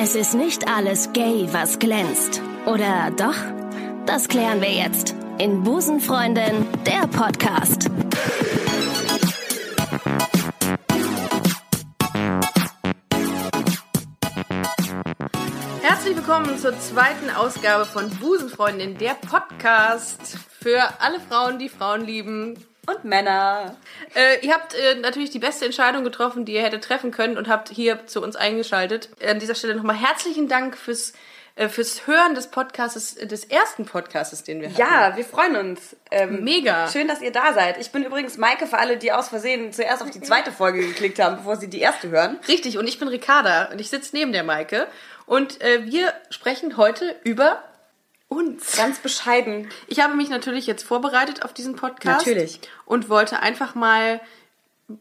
Es 0.00 0.14
ist 0.14 0.34
nicht 0.34 0.68
alles 0.68 1.12
gay, 1.12 1.48
was 1.50 1.80
glänzt. 1.80 2.40
Oder 2.66 3.10
doch? 3.16 3.34
Das 4.06 4.28
klären 4.28 4.60
wir 4.60 4.70
jetzt 4.70 5.16
in 5.38 5.64
Busenfreundin, 5.64 6.68
der 6.86 7.08
Podcast. 7.08 7.90
Herzlich 15.82 16.16
willkommen 16.16 16.56
zur 16.58 16.78
zweiten 16.78 17.30
Ausgabe 17.30 17.84
von 17.84 18.08
Busenfreundin, 18.08 18.96
der 18.98 19.14
Podcast 19.14 20.38
für 20.60 20.80
alle 21.00 21.18
Frauen, 21.28 21.58
die 21.58 21.68
Frauen 21.68 22.02
lieben. 22.02 22.54
Und 22.88 23.04
Männer. 23.04 23.76
Äh, 24.14 24.44
ihr 24.46 24.54
habt 24.54 24.74
äh, 24.74 24.94
natürlich 24.94 25.28
die 25.28 25.38
beste 25.38 25.66
Entscheidung 25.66 26.04
getroffen, 26.04 26.46
die 26.46 26.54
ihr 26.54 26.62
hättet 26.62 26.84
treffen 26.84 27.10
können 27.10 27.36
und 27.36 27.46
habt 27.46 27.68
hier 27.68 28.06
zu 28.06 28.22
uns 28.22 28.34
eingeschaltet. 28.34 29.10
An 29.22 29.38
dieser 29.38 29.54
Stelle 29.54 29.74
nochmal 29.74 29.96
herzlichen 29.96 30.48
Dank 30.48 30.74
fürs, 30.74 31.12
äh, 31.56 31.68
fürs 31.68 32.06
Hören 32.06 32.34
des 32.34 32.46
Podcasts, 32.46 33.16
des 33.16 33.44
ersten 33.44 33.84
Podcasts, 33.84 34.42
den 34.42 34.62
wir 34.62 34.70
hatten. 34.70 34.80
Ja, 34.80 35.16
wir 35.16 35.24
freuen 35.26 35.56
uns. 35.56 35.96
Ähm, 36.10 36.44
Mega. 36.44 36.88
Schön, 36.88 37.08
dass 37.08 37.20
ihr 37.20 37.30
da 37.30 37.52
seid. 37.52 37.78
Ich 37.78 37.90
bin 37.90 38.04
übrigens 38.04 38.38
Maike 38.38 38.66
für 38.66 38.78
alle, 38.78 38.96
die 38.96 39.12
aus 39.12 39.28
Versehen 39.28 39.70
zuerst 39.74 40.02
auf 40.02 40.10
die 40.10 40.22
zweite 40.22 40.50
Folge 40.50 40.80
geklickt 40.80 41.18
haben, 41.18 41.36
bevor 41.36 41.56
sie 41.56 41.68
die 41.68 41.80
erste 41.80 42.08
hören. 42.08 42.38
Richtig, 42.48 42.78
und 42.78 42.88
ich 42.88 42.98
bin 42.98 43.08
Ricarda 43.08 43.66
und 43.70 43.82
ich 43.82 43.90
sitze 43.90 44.16
neben 44.16 44.32
der 44.32 44.44
Maike. 44.44 44.86
Und 45.26 45.60
äh, 45.60 45.84
wir 45.84 46.14
sprechen 46.30 46.78
heute 46.78 47.14
über 47.22 47.62
uns. 48.28 48.76
Ganz 48.76 48.98
bescheiden. 48.98 49.68
Ich 49.86 50.00
habe 50.00 50.14
mich 50.14 50.28
natürlich 50.28 50.66
jetzt 50.66 50.82
vorbereitet 50.84 51.42
auf 51.42 51.52
diesen 51.52 51.76
Podcast. 51.76 52.26
Natürlich. 52.26 52.60
Und 52.84 53.08
wollte 53.08 53.40
einfach 53.40 53.74
mal 53.74 54.20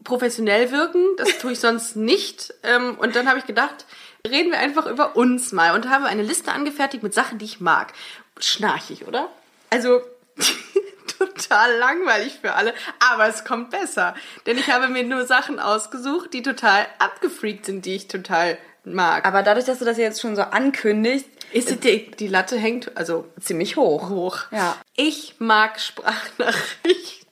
professionell 0.04 0.72
wirken. 0.72 1.04
Das 1.18 1.38
tue 1.38 1.54
ich 1.54 1.59
sonst 1.62 1.95
nicht. 1.95 2.54
Ähm, 2.63 2.95
Und 2.98 3.16
dann 3.16 3.27
habe 3.27 3.40
ich 3.40 3.45
gedacht, 3.45 3.85
reden 4.27 4.52
wir 4.52 4.59
einfach 4.59 4.85
über 4.85 5.16
uns 5.16 5.52
mal. 5.52 5.76
Und 5.76 5.90
habe 5.90 6.05
eine 6.05 6.23
Liste 6.23 6.52
angefertigt 6.52 7.04
mit 7.04 7.13
Sachen, 7.13 7.38
die 7.38 7.45
ich 7.45 7.59
mag. 7.59 7.94
Schnarchig, 8.40 9.07
oder? 9.07 9.29
Also 9.70 10.01
total 11.18 11.77
langweilig 11.77 12.38
für 12.41 12.54
alle. 12.54 12.73
Aber 12.99 13.27
es 13.27 13.44
kommt 13.46 13.71
besser. 13.71 14.16
Denn 14.46 14.57
ich 14.57 14.70
habe 14.70 14.88
mir 14.88 15.04
nur 15.04 15.26
Sachen 15.26 15.60
ausgesucht, 15.60 16.34
die 16.34 16.41
total 16.41 16.85
abgefreakt 16.99 17.66
sind, 17.66 17.85
die 17.85 17.96
ich 17.96 18.07
total 18.07 18.57
mag. 18.84 19.26
Aber 19.26 19.44
dadurch, 19.44 19.66
dass 19.66 19.79
du 19.79 19.85
das 19.85 19.98
jetzt 19.98 20.21
schon 20.21 20.35
so 20.35 20.44
ankündigst, 20.44 21.27
ist 21.51 21.84
die, 21.84 22.12
die 22.12 22.27
Latte 22.27 22.57
hängt 22.57 22.95
also 22.98 23.26
ziemlich 23.40 23.76
hoch. 23.76 24.09
hoch. 24.09 24.40
Ja. 24.51 24.77
Ich 24.95 25.35
mag 25.40 25.79
Sprachnachrichten. 25.79 27.27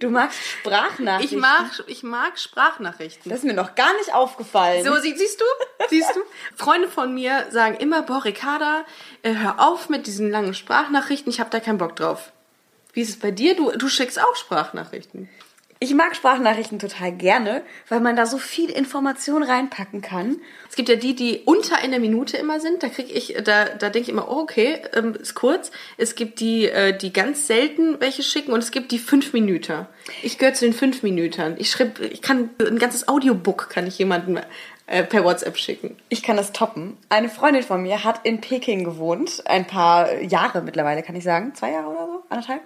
Du 0.00 0.10
magst 0.10 0.38
Sprachnachrichten. 0.44 1.38
Ich 1.38 1.40
mag, 1.40 1.70
ich 1.86 2.02
mag 2.02 2.38
Sprachnachrichten. 2.38 3.30
Das 3.30 3.40
ist 3.40 3.44
mir 3.44 3.54
noch 3.54 3.74
gar 3.74 3.92
nicht 3.98 4.14
aufgefallen. 4.14 4.84
So, 4.84 4.96
sie, 4.96 5.16
siehst 5.16 5.40
du? 5.40 5.44
Siehst 5.88 6.14
du? 6.14 6.20
Freunde 6.56 6.88
von 6.88 7.14
mir 7.14 7.46
sagen 7.50 7.76
immer, 7.76 8.02
boah, 8.02 8.24
Ricarda, 8.24 8.84
äh, 9.22 9.34
hör 9.34 9.60
auf 9.60 9.88
mit 9.88 10.06
diesen 10.06 10.30
langen 10.30 10.54
Sprachnachrichten, 10.54 11.30
ich 11.30 11.40
habe 11.40 11.50
da 11.50 11.60
keinen 11.60 11.78
Bock 11.78 11.96
drauf. 11.96 12.32
Wie 12.92 13.02
ist 13.02 13.10
es 13.10 13.18
bei 13.18 13.30
dir? 13.30 13.54
Du, 13.54 13.70
du 13.70 13.88
schickst 13.88 14.20
auch 14.20 14.36
Sprachnachrichten. 14.36 15.28
Ich 15.80 15.94
mag 15.94 16.16
Sprachnachrichten 16.16 16.80
total 16.80 17.12
gerne, 17.12 17.62
weil 17.88 18.00
man 18.00 18.16
da 18.16 18.26
so 18.26 18.38
viel 18.38 18.68
Information 18.68 19.44
reinpacken 19.44 20.00
kann. 20.00 20.40
Es 20.68 20.74
gibt 20.74 20.88
ja 20.88 20.96
die, 20.96 21.14
die 21.14 21.42
unter 21.44 21.76
einer 21.76 22.00
Minute 22.00 22.36
immer 22.36 22.58
sind. 22.58 22.82
Da 22.82 22.88
krieg 22.88 23.14
ich, 23.14 23.36
da, 23.44 23.66
da 23.66 23.88
denke 23.88 24.00
ich 24.00 24.08
immer, 24.08 24.28
oh, 24.28 24.40
okay, 24.40 24.80
ähm, 24.92 25.14
ist 25.14 25.34
kurz. 25.34 25.70
Es 25.96 26.16
gibt 26.16 26.40
die, 26.40 26.68
äh, 26.68 26.96
die 26.96 27.12
ganz 27.12 27.46
selten 27.46 28.00
welche 28.00 28.24
schicken 28.24 28.52
und 28.52 28.58
es 28.58 28.72
gibt 28.72 28.90
die 28.90 28.98
fünf 28.98 29.32
Minuten. 29.32 29.86
Ich 30.22 30.38
gehöre 30.38 30.54
zu 30.54 30.64
den 30.64 30.74
fünf 30.74 31.04
Minuten. 31.04 31.54
Ich 31.58 31.70
schreib, 31.70 32.00
ich 32.00 32.22
kann 32.22 32.50
ein 32.58 32.78
ganzes 32.80 33.06
Audiobook 33.06 33.70
kann 33.70 33.86
ich 33.86 33.98
jemandem 33.98 34.40
äh, 34.88 35.04
per 35.04 35.22
WhatsApp 35.22 35.58
schicken. 35.58 35.96
Ich 36.08 36.22
kann 36.22 36.36
das 36.36 36.52
toppen. 36.52 36.96
Eine 37.08 37.28
Freundin 37.28 37.62
von 37.62 37.82
mir 37.82 38.02
hat 38.04 38.24
in 38.24 38.40
Peking 38.40 38.84
gewohnt, 38.84 39.42
ein 39.46 39.66
paar 39.66 40.12
Jahre 40.22 40.62
mittlerweile, 40.62 41.02
kann 41.02 41.14
ich 41.14 41.24
sagen, 41.24 41.54
zwei 41.54 41.72
Jahre 41.72 41.88
oder 41.88 42.06
so, 42.06 42.22
anderthalb. 42.30 42.62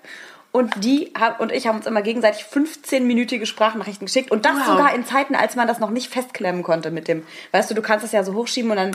Und 0.53 0.84
die 0.84 1.12
und 1.39 1.50
ich 1.50 1.67
haben 1.67 1.77
uns 1.78 1.86
immer 1.86 2.02
gegenseitig 2.02 2.45
15-minütige 2.45 3.46
Sprachnachrichten 3.46 4.07
geschickt 4.07 4.30
und 4.30 4.45
das 4.45 4.57
Wow. 4.58 4.67
sogar 4.67 4.95
in 4.95 5.07
Zeiten, 5.07 5.35
als 5.35 5.57
man 5.57 5.67
das 5.67 5.79
noch 5.79 5.89
nicht 5.89 6.13
festklemmen 6.13 6.63
konnte 6.63 6.90
mit 6.90 7.08
dem, 7.08 7.27
weißt 7.52 7.70
du, 7.70 7.74
du 7.74 7.80
kannst 7.80 8.05
das 8.05 8.13
ja 8.13 8.23
so 8.23 8.35
hochschieben 8.35 8.70
und 8.70 8.77
dann. 8.77 8.91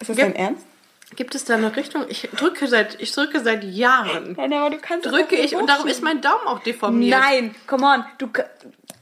Ist 0.00 0.08
das 0.08 0.16
dein 0.16 0.34
Ernst? 0.34 0.64
Gibt 1.14 1.34
es 1.34 1.44
da 1.44 1.54
eine 1.56 1.76
Richtung? 1.76 2.06
Ich 2.08 2.28
drücke 2.34 2.66
seit, 2.68 2.98
ich 3.02 3.12
drücke 3.12 3.40
seit 3.40 3.64
Jahren. 3.64 4.32
Nein, 4.36 4.52
aber 4.54 4.70
du 4.70 4.78
kannst 4.78 5.04
Drücke 5.04 5.36
ich 5.36 5.54
und 5.54 5.68
darum 5.68 5.86
ist 5.86 6.02
mein 6.02 6.22
Daumen 6.22 6.46
auch 6.46 6.60
deformiert. 6.60 7.20
Nein, 7.20 7.54
come 7.66 7.86
on, 7.86 8.04
du, 8.16 8.28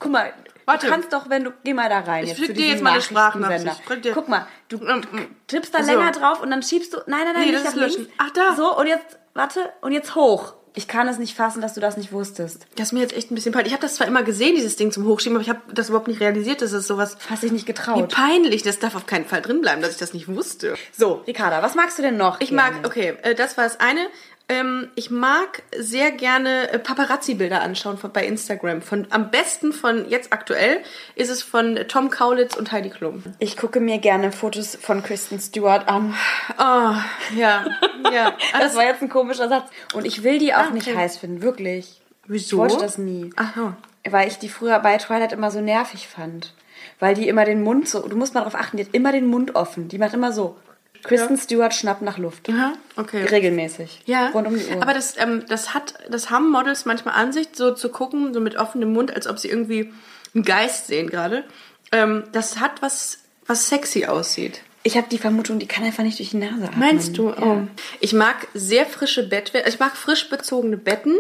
guck 0.00 0.10
mal. 0.10 0.32
Warte. 0.66 0.86
Du 0.86 0.92
kannst 0.92 1.12
doch, 1.12 1.30
wenn 1.30 1.44
du, 1.44 1.52
geh 1.64 1.72
mal 1.72 1.88
da 1.88 2.00
rein. 2.00 2.24
Ich 2.24 2.34
zu 2.34 2.52
dir 2.52 2.66
jetzt 2.66 2.82
mal 2.82 2.92
eine. 2.94 3.00
Sprachnachricht. 3.00 3.82
Guck 4.12 4.28
mal, 4.28 4.46
du 4.68 4.84
Ähm, 4.84 5.02
tippst 5.46 5.72
da 5.72 5.82
so. 5.84 5.90
länger 5.92 6.10
drauf 6.10 6.42
und 6.42 6.50
dann 6.50 6.62
schiebst 6.64 6.92
du, 6.94 6.98
nein, 7.06 7.20
nein, 7.24 7.34
nein, 7.34 7.44
Nee, 7.46 7.52
nicht 7.52 7.64
das 7.64 7.74
nach 7.76 7.88
links. 7.88 8.12
Ach, 8.18 8.30
da. 8.30 8.54
So, 8.56 8.76
und 8.76 8.86
jetzt, 8.88 9.18
warte, 9.34 9.72
und 9.80 9.92
jetzt 9.92 10.14
hoch. 10.16 10.54
Ich 10.74 10.86
kann 10.88 11.08
es 11.08 11.18
nicht 11.18 11.34
fassen, 11.36 11.60
dass 11.60 11.74
du 11.74 11.80
das 11.80 11.96
nicht 11.96 12.12
wusstest. 12.12 12.66
Das 12.76 12.88
ist 12.88 12.92
mir 12.92 13.00
jetzt 13.00 13.14
echt 13.16 13.30
ein 13.30 13.34
bisschen 13.34 13.52
peinlich. 13.52 13.68
Ich 13.68 13.74
habe 13.74 13.82
das 13.82 13.96
zwar 13.96 14.06
immer 14.06 14.22
gesehen, 14.22 14.54
dieses 14.54 14.76
Ding 14.76 14.92
zum 14.92 15.04
Hochschieben, 15.04 15.36
aber 15.36 15.42
ich 15.42 15.48
habe 15.50 15.60
das 15.72 15.88
überhaupt 15.88 16.08
nicht 16.08 16.20
realisiert, 16.20 16.62
dass 16.62 16.72
es 16.72 16.86
sowas. 16.86 17.16
Hast 17.28 17.42
dich 17.42 17.52
nicht 17.52 17.66
Wie 17.66 17.72
getraut. 17.72 18.12
peinlich. 18.12 18.62
Das 18.62 18.78
darf 18.78 18.94
auf 18.94 19.06
keinen 19.06 19.24
Fall 19.24 19.42
drin 19.42 19.60
bleiben, 19.60 19.82
dass 19.82 19.90
ich 19.92 19.98
das 19.98 20.14
nicht 20.14 20.28
wusste. 20.28 20.74
So, 20.96 21.22
Ricarda, 21.26 21.62
was 21.62 21.74
magst 21.74 21.98
du 21.98 22.02
denn 22.02 22.16
noch? 22.16 22.40
Ich 22.40 22.50
gerne? 22.50 22.76
mag, 22.76 22.86
okay, 22.86 23.14
äh, 23.22 23.34
das 23.34 23.56
war 23.56 23.64
das 23.64 23.80
eine. 23.80 24.06
Ähm, 24.50 24.88
ich 24.96 25.12
mag 25.12 25.62
sehr 25.78 26.10
gerne 26.10 26.72
äh, 26.72 26.80
Paparazzi-Bilder 26.80 27.60
anschauen 27.62 27.98
von, 27.98 28.10
bei 28.10 28.26
Instagram. 28.26 28.82
Von, 28.82 29.06
am 29.10 29.30
besten 29.30 29.72
von 29.72 30.08
jetzt 30.10 30.32
aktuell 30.32 30.80
ist 31.14 31.30
es 31.30 31.40
von 31.40 31.78
Tom 31.86 32.10
Kaulitz 32.10 32.56
und 32.56 32.72
Heidi 32.72 32.90
Klum. 32.90 33.22
Ich 33.38 33.56
gucke 33.56 33.78
mir 33.78 33.98
gerne 33.98 34.32
Fotos 34.32 34.74
von 34.74 35.04
Kristen 35.04 35.38
Stewart 35.38 35.86
an. 35.86 36.16
Oh, 36.58 36.94
ja, 37.38 37.64
ja. 38.12 38.34
Das 38.58 38.74
war 38.74 38.82
jetzt 38.82 39.02
ein 39.02 39.08
komischer 39.08 39.48
Satz. 39.48 39.70
Und 39.94 40.04
ich 40.04 40.24
will 40.24 40.40
die 40.40 40.52
auch 40.52 40.58
Ah, 40.66 40.70
nicht 40.70 40.88
okay. 40.88 40.96
heiß 40.96 41.18
finden, 41.18 41.42
wirklich. 41.42 42.00
Wieso? 42.26 42.56
Ich 42.56 42.72
wollte 42.72 42.84
das 42.84 42.98
nie. 42.98 43.30
Ach 43.36 43.54
so. 43.54 43.72
Weil 44.10 44.26
ich 44.26 44.38
die 44.40 44.48
früher 44.48 44.80
bei 44.80 44.96
Twilight 44.96 45.32
immer 45.32 45.52
so 45.52 45.60
nervig 45.60 46.08
fand. 46.08 46.54
Weil 46.98 47.14
die 47.14 47.28
immer 47.28 47.44
den 47.44 47.62
Mund 47.62 47.88
so, 47.88 48.06
du 48.08 48.16
musst 48.16 48.34
mal 48.34 48.40
darauf 48.40 48.56
achten, 48.56 48.78
die 48.78 48.84
hat 48.84 48.94
immer 48.94 49.12
den 49.12 49.26
Mund 49.26 49.54
offen. 49.54 49.86
Die 49.86 49.98
macht 49.98 50.14
immer 50.14 50.32
so. 50.32 50.56
Kristen 51.02 51.36
Stewart 51.36 51.74
schnappt 51.74 52.02
nach 52.02 52.18
Luft. 52.18 52.48
Aha, 52.48 52.72
okay. 52.96 53.24
Regelmäßig. 53.24 54.02
Ja, 54.06 54.28
Rund 54.28 54.46
um 54.46 54.58
die 54.58 54.64
Uhr. 54.64 54.82
aber 54.82 54.94
das, 54.94 55.16
ähm, 55.18 55.44
das 55.48 55.74
hat, 55.74 55.94
das 56.10 56.30
haben 56.30 56.50
Models 56.50 56.84
manchmal 56.84 57.14
an 57.14 57.32
sich, 57.32 57.48
so 57.52 57.72
zu 57.74 57.88
gucken, 57.88 58.34
so 58.34 58.40
mit 58.40 58.56
offenem 58.56 58.92
Mund, 58.92 59.14
als 59.14 59.26
ob 59.26 59.38
sie 59.38 59.48
irgendwie 59.48 59.92
einen 60.34 60.44
Geist 60.44 60.86
sehen 60.86 61.08
gerade. 61.08 61.44
Ähm, 61.92 62.24
das 62.32 62.60
hat 62.60 62.82
was, 62.82 63.18
was 63.46 63.68
sexy 63.68 64.06
aussieht. 64.06 64.62
ich 64.82 64.96
habe 64.96 65.08
die 65.10 65.18
Vermutung, 65.18 65.58
die 65.58 65.66
kann 65.66 65.84
einfach 65.84 66.04
nicht 66.04 66.18
durch 66.18 66.30
die 66.30 66.36
Nase 66.38 66.64
atmen. 66.64 66.78
Meinst 66.78 67.18
du? 67.18 67.30
Ja. 67.30 67.42
Oh. 67.42 67.62
Ich 68.00 68.12
mag 68.12 68.46
sehr 68.54 68.86
frische 68.86 69.28
Bettwäsche, 69.28 69.68
ich 69.68 69.78
mag 69.78 69.96
frisch 69.96 70.28
bezogene 70.28 70.76
Betten 70.76 71.18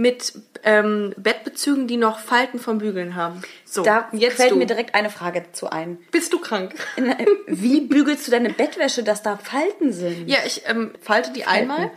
mit 0.00 0.32
ähm, 0.62 1.12
Bettbezügen, 1.16 1.86
die 1.88 1.96
noch 1.96 2.20
Falten 2.20 2.58
vom 2.60 2.78
Bügeln 2.78 3.16
haben. 3.16 3.42
So, 3.64 3.82
Da 3.82 4.08
jetzt 4.12 4.36
fällt 4.36 4.52
du. 4.52 4.56
mir 4.56 4.66
direkt 4.66 4.94
eine 4.94 5.10
Frage 5.10 5.42
dazu 5.42 5.68
ein. 5.68 5.98
Bist 6.12 6.32
du 6.32 6.38
krank? 6.38 6.72
In- 6.96 7.12
Wie 7.48 7.80
bügelst 7.80 8.26
du 8.26 8.30
deine 8.30 8.50
Bettwäsche, 8.50 9.02
dass 9.02 9.22
da 9.22 9.36
Falten 9.36 9.92
sind? 9.92 10.28
Ja, 10.28 10.38
ich 10.46 10.62
ähm, 10.66 10.92
falte 11.02 11.32
die 11.32 11.44
einmal, 11.46 11.90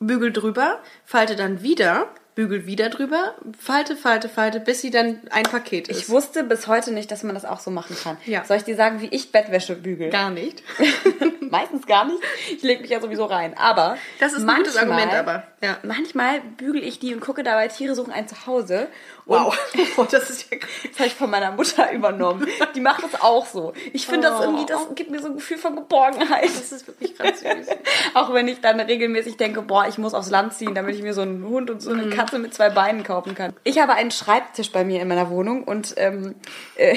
bügel 0.00 0.32
drüber, 0.32 0.80
falte 1.06 1.34
dann 1.34 1.62
wieder, 1.62 2.08
bügel 2.34 2.66
wieder 2.66 2.90
drüber, 2.90 3.34
falte, 3.58 3.96
falte, 3.96 4.28
falte, 4.28 4.60
bis 4.60 4.82
sie 4.82 4.90
dann 4.90 5.20
ein 5.30 5.44
Paket 5.44 5.88
ist. 5.88 5.98
Ich 6.00 6.08
wusste 6.10 6.44
bis 6.44 6.66
heute 6.66 6.92
nicht, 6.92 7.10
dass 7.10 7.22
man 7.22 7.34
das 7.34 7.44
auch 7.46 7.60
so 7.60 7.70
machen 7.70 7.96
kann. 8.02 8.18
Ja. 8.26 8.44
Soll 8.44 8.58
ich 8.58 8.64
dir 8.64 8.76
sagen, 8.76 9.00
wie 9.00 9.08
ich 9.08 9.32
Bettwäsche 9.32 9.76
bügel? 9.76 10.10
Gar 10.10 10.30
nicht. 10.30 10.62
Meistens 11.54 11.86
gar 11.86 12.04
nicht. 12.04 12.18
Ich 12.50 12.62
lege 12.62 12.82
mich 12.82 12.90
ja 12.90 13.00
sowieso 13.00 13.26
rein. 13.26 13.56
Aber 13.56 13.96
Das 14.18 14.32
ist 14.32 14.48
ein 14.48 14.56
gutes 14.56 14.76
Argument, 14.76 15.12
aber, 15.12 15.44
ja. 15.62 15.76
manchmal 15.84 16.40
bügel 16.40 16.82
ich 16.82 16.98
die 16.98 17.14
und 17.14 17.20
gucke 17.20 17.42
dabei 17.44 17.68
Tiere 17.68 17.94
suchen 17.94 18.12
ein 18.12 18.26
Zuhause. 18.26 18.88
Wow. 19.26 19.56
Und 19.96 20.12
das 20.12 20.30
ist 20.30 20.50
ja 20.50 20.58
das 20.90 20.98
habe 20.98 21.06
ich 21.06 21.14
von 21.14 21.30
meiner 21.30 21.52
Mutter 21.52 21.92
übernommen. 21.92 22.46
Die 22.74 22.80
macht 22.80 23.04
das 23.04 23.20
auch 23.20 23.46
so. 23.46 23.72
Ich 23.92 24.06
finde 24.06 24.28
das 24.28 24.40
Oh. 24.40 24.42
irgendwie, 24.42 24.66
das 24.66 24.80
gibt 24.94 25.10
mir 25.10 25.20
so 25.20 25.28
ein 25.28 25.34
Gefühl 25.36 25.58
von 25.58 25.76
Geborgenheit. 25.76 26.44
Das 26.44 26.72
ist 26.72 26.86
wirklich 26.88 27.16
ganz 27.16 27.40
süß. 27.40 27.68
Auch 28.14 28.34
wenn 28.34 28.48
ich 28.48 28.60
dann 28.60 28.80
regelmäßig 28.80 29.36
denke, 29.36 29.62
boah, 29.62 29.86
ich 29.88 29.96
muss 29.96 30.12
aufs 30.12 30.30
Land 30.30 30.54
ziehen, 30.54 30.74
damit 30.74 30.96
ich 30.96 31.02
mir 31.02 31.14
so 31.14 31.22
einen 31.22 31.44
Hund 31.44 31.70
und 31.70 31.80
so 31.80 31.92
eine 31.92 32.08
Katze 32.10 32.38
mit 32.40 32.52
zwei 32.52 32.70
Beinen 32.70 33.04
kaufen 33.04 33.34
kann. 33.36 33.52
Ich 33.62 33.78
habe 33.78 33.92
einen 33.94 34.10
Schreibtisch 34.10 34.72
bei 34.72 34.84
mir 34.84 35.00
in 35.00 35.06
meiner 35.08 35.30
Wohnung 35.30 35.62
und 35.64 35.94
ähm, 35.96 36.34
äh, 36.74 36.96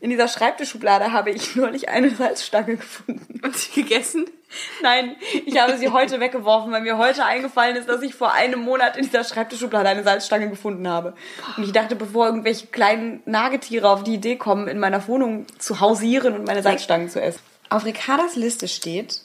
in 0.00 0.10
dieser 0.10 0.28
Schreibtischschublade 0.28 1.12
habe 1.12 1.30
ich 1.30 1.56
neulich 1.56 1.88
eine 1.88 2.10
Salzstange 2.10 2.76
gefunden. 2.76 3.40
Und 3.42 3.56
sie 3.56 3.82
gegessen? 3.82 4.26
Nein, 4.82 5.16
ich 5.44 5.60
habe 5.60 5.76
sie 5.76 5.90
heute 5.90 6.20
weggeworfen, 6.20 6.72
weil 6.72 6.80
mir 6.80 6.96
heute 6.96 7.24
eingefallen 7.24 7.76
ist, 7.76 7.88
dass 7.88 8.00
ich 8.02 8.14
vor 8.14 8.32
einem 8.32 8.60
Monat 8.60 8.96
in 8.96 9.04
dieser 9.04 9.24
Schreibtischschublade 9.24 9.88
eine 9.88 10.04
Salzstange 10.04 10.48
gefunden 10.48 10.88
habe. 10.88 11.14
Und 11.56 11.64
ich 11.64 11.72
dachte, 11.72 11.96
bevor 11.96 12.26
irgendwelche 12.26 12.68
kleinen 12.68 13.22
Nagetiere 13.26 13.90
auf 13.90 14.04
die 14.04 14.14
Idee 14.14 14.36
kommen, 14.36 14.68
in 14.68 14.78
meiner 14.78 15.06
Wohnung 15.06 15.46
zu 15.58 15.80
hausieren 15.80 16.34
und 16.34 16.46
meine 16.46 16.62
Salzstangen 16.62 17.10
zu 17.10 17.20
essen. 17.20 17.40
Auf 17.68 17.84
Ricardas 17.84 18.36
Liste 18.36 18.68
steht 18.68 19.20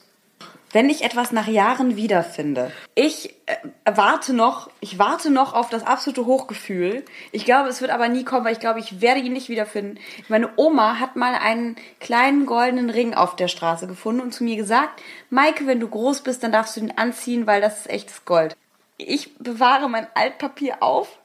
Wenn 0.73 0.89
ich 0.89 1.03
etwas 1.03 1.31
nach 1.31 1.47
Jahren 1.47 1.95
wiederfinde. 1.95 2.71
Ich 2.95 3.35
äh, 3.45 3.55
warte 3.85 4.33
noch, 4.33 4.71
ich 4.79 4.97
warte 4.97 5.29
noch 5.29 5.53
auf 5.53 5.69
das 5.69 5.85
absolute 5.85 6.25
Hochgefühl. 6.25 7.05
Ich 7.31 7.45
glaube, 7.45 7.69
es 7.69 7.79
wird 7.79 7.91
aber 7.91 8.09
nie 8.09 8.23
kommen, 8.23 8.43
weil 8.43 8.53
ich 8.53 8.59
glaube, 8.59 8.79
ich 8.79 8.99
werde 8.99 9.21
ihn 9.21 9.33
nicht 9.33 9.49
wiederfinden. 9.49 9.99
Meine 10.29 10.49
Oma 10.55 10.99
hat 10.99 11.15
mal 11.15 11.35
einen 11.35 11.75
kleinen 11.99 12.47
goldenen 12.47 12.89
Ring 12.89 13.13
auf 13.13 13.35
der 13.35 13.47
Straße 13.47 13.85
gefunden 13.85 14.21
und 14.21 14.33
zu 14.33 14.43
mir 14.43 14.55
gesagt, 14.55 15.01
Maike, 15.29 15.67
wenn 15.67 15.79
du 15.79 15.87
groß 15.87 16.21
bist, 16.21 16.41
dann 16.41 16.51
darfst 16.51 16.75
du 16.75 16.81
den 16.81 16.97
anziehen, 16.97 17.45
weil 17.45 17.61
das 17.61 17.81
ist 17.81 17.89
echtes 17.91 18.25
Gold. 18.25 18.57
Ich 18.97 19.37
bewahre 19.37 19.89
mein 19.89 20.07
Altpapier 20.15 20.81
auf 20.81 21.19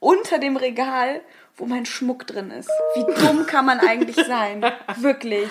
unter 0.00 0.38
dem 0.38 0.56
Regal, 0.56 1.20
wo 1.56 1.66
mein 1.66 1.86
Schmuck 1.86 2.26
drin 2.26 2.50
ist. 2.50 2.70
Wie 2.96 3.24
dumm 3.24 3.46
kann 3.46 3.66
man 3.66 3.78
eigentlich 3.78 4.16
sein? 4.26 4.64
Wirklich. 4.96 5.48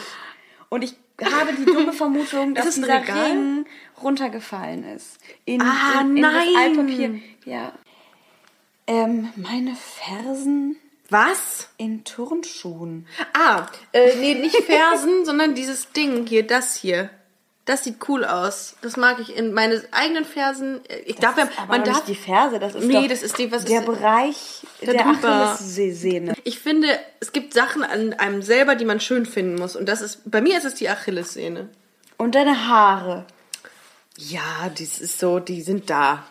Und 0.67 0.83
ich 0.83 0.95
habe 1.21 1.53
die 1.53 1.65
dumme 1.65 1.93
Vermutung, 1.93 2.55
dass 2.55 2.75
dieser 2.75 3.01
Regal? 3.01 3.31
Ring 3.31 3.65
runtergefallen 4.01 4.83
ist. 4.83 5.17
In, 5.45 5.61
Ah, 5.61 6.01
in, 6.01 6.15
in 6.17 6.21
nein. 6.21 6.47
das 6.53 6.61
Altpapier. 6.61 7.19
Ja. 7.45 7.73
Ähm, 8.87 9.29
meine 9.35 9.75
Fersen 9.75 10.75
Was? 11.09 11.69
in 11.77 12.03
Turnschuhen. 12.03 13.07
Ah, 13.33 13.67
äh, 13.93 14.15
nee, 14.17 14.33
nicht 14.35 14.55
Fersen, 14.63 15.23
sondern 15.25 15.55
dieses 15.55 15.91
Ding 15.93 16.25
hier, 16.27 16.45
das 16.45 16.75
hier. 16.75 17.09
Das 17.65 17.85
sieht 17.85 18.09
cool 18.09 18.25
aus. 18.25 18.75
Das 18.81 18.97
mag 18.97 19.19
ich 19.19 19.37
in 19.37 19.53
meine 19.53 19.81
eigenen 19.91 20.25
Fersen. 20.25 20.81
Ich 21.05 21.15
darf 21.15 21.37
ja, 21.37 21.47
Aber 21.57 21.67
man 21.77 21.83
darf. 21.85 21.95
nicht 21.95 22.07
die 22.09 22.15
Ferse, 22.21 22.59
das 22.59 22.75
ist 22.75 22.83
Nee, 22.83 23.07
das 23.07 23.23
ist 23.23 23.37
die- 23.37 23.51
was 23.53 23.63
der 23.63 23.79
ist- 23.79 23.85
Bereich 23.85 24.35
der. 24.81 25.05
Achillessehne. 25.05 26.33
Ich 26.43 26.59
finde, 26.59 26.87
es 27.21 27.31
gibt 27.31 27.53
Sachen 27.53 27.83
an 27.83 28.13
einem 28.13 28.41
selber, 28.41 28.75
die 28.75 28.83
man 28.83 28.99
schön 28.99 29.25
finden 29.25 29.55
muss. 29.55 29.77
Und 29.77 29.87
das 29.87 30.01
ist, 30.01 30.29
bei 30.29 30.41
mir 30.41 30.57
ist 30.57 30.65
es 30.65 30.75
die 30.75 30.89
Achillessehne. 30.89 31.69
Und 32.17 32.35
deine 32.35 32.67
Haare. 32.67 33.25
Ja, 34.17 34.69
das 34.77 34.99
ist 34.99 35.19
so, 35.19 35.39
die 35.39 35.61
sind 35.61 35.89
da. 35.89 36.25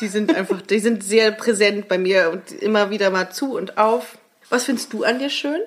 Die 0.00 0.06
sind 0.08 0.32
einfach, 0.34 0.62
die 0.62 0.78
sind 0.78 1.02
sehr 1.02 1.32
präsent 1.32 1.88
bei 1.88 1.98
mir 1.98 2.30
und 2.30 2.52
immer 2.62 2.90
wieder 2.90 3.10
mal 3.10 3.30
zu 3.32 3.56
und 3.56 3.78
auf. 3.78 4.16
Was 4.48 4.64
findest 4.64 4.92
du 4.92 5.02
an 5.02 5.18
dir 5.18 5.28
schön? 5.28 5.60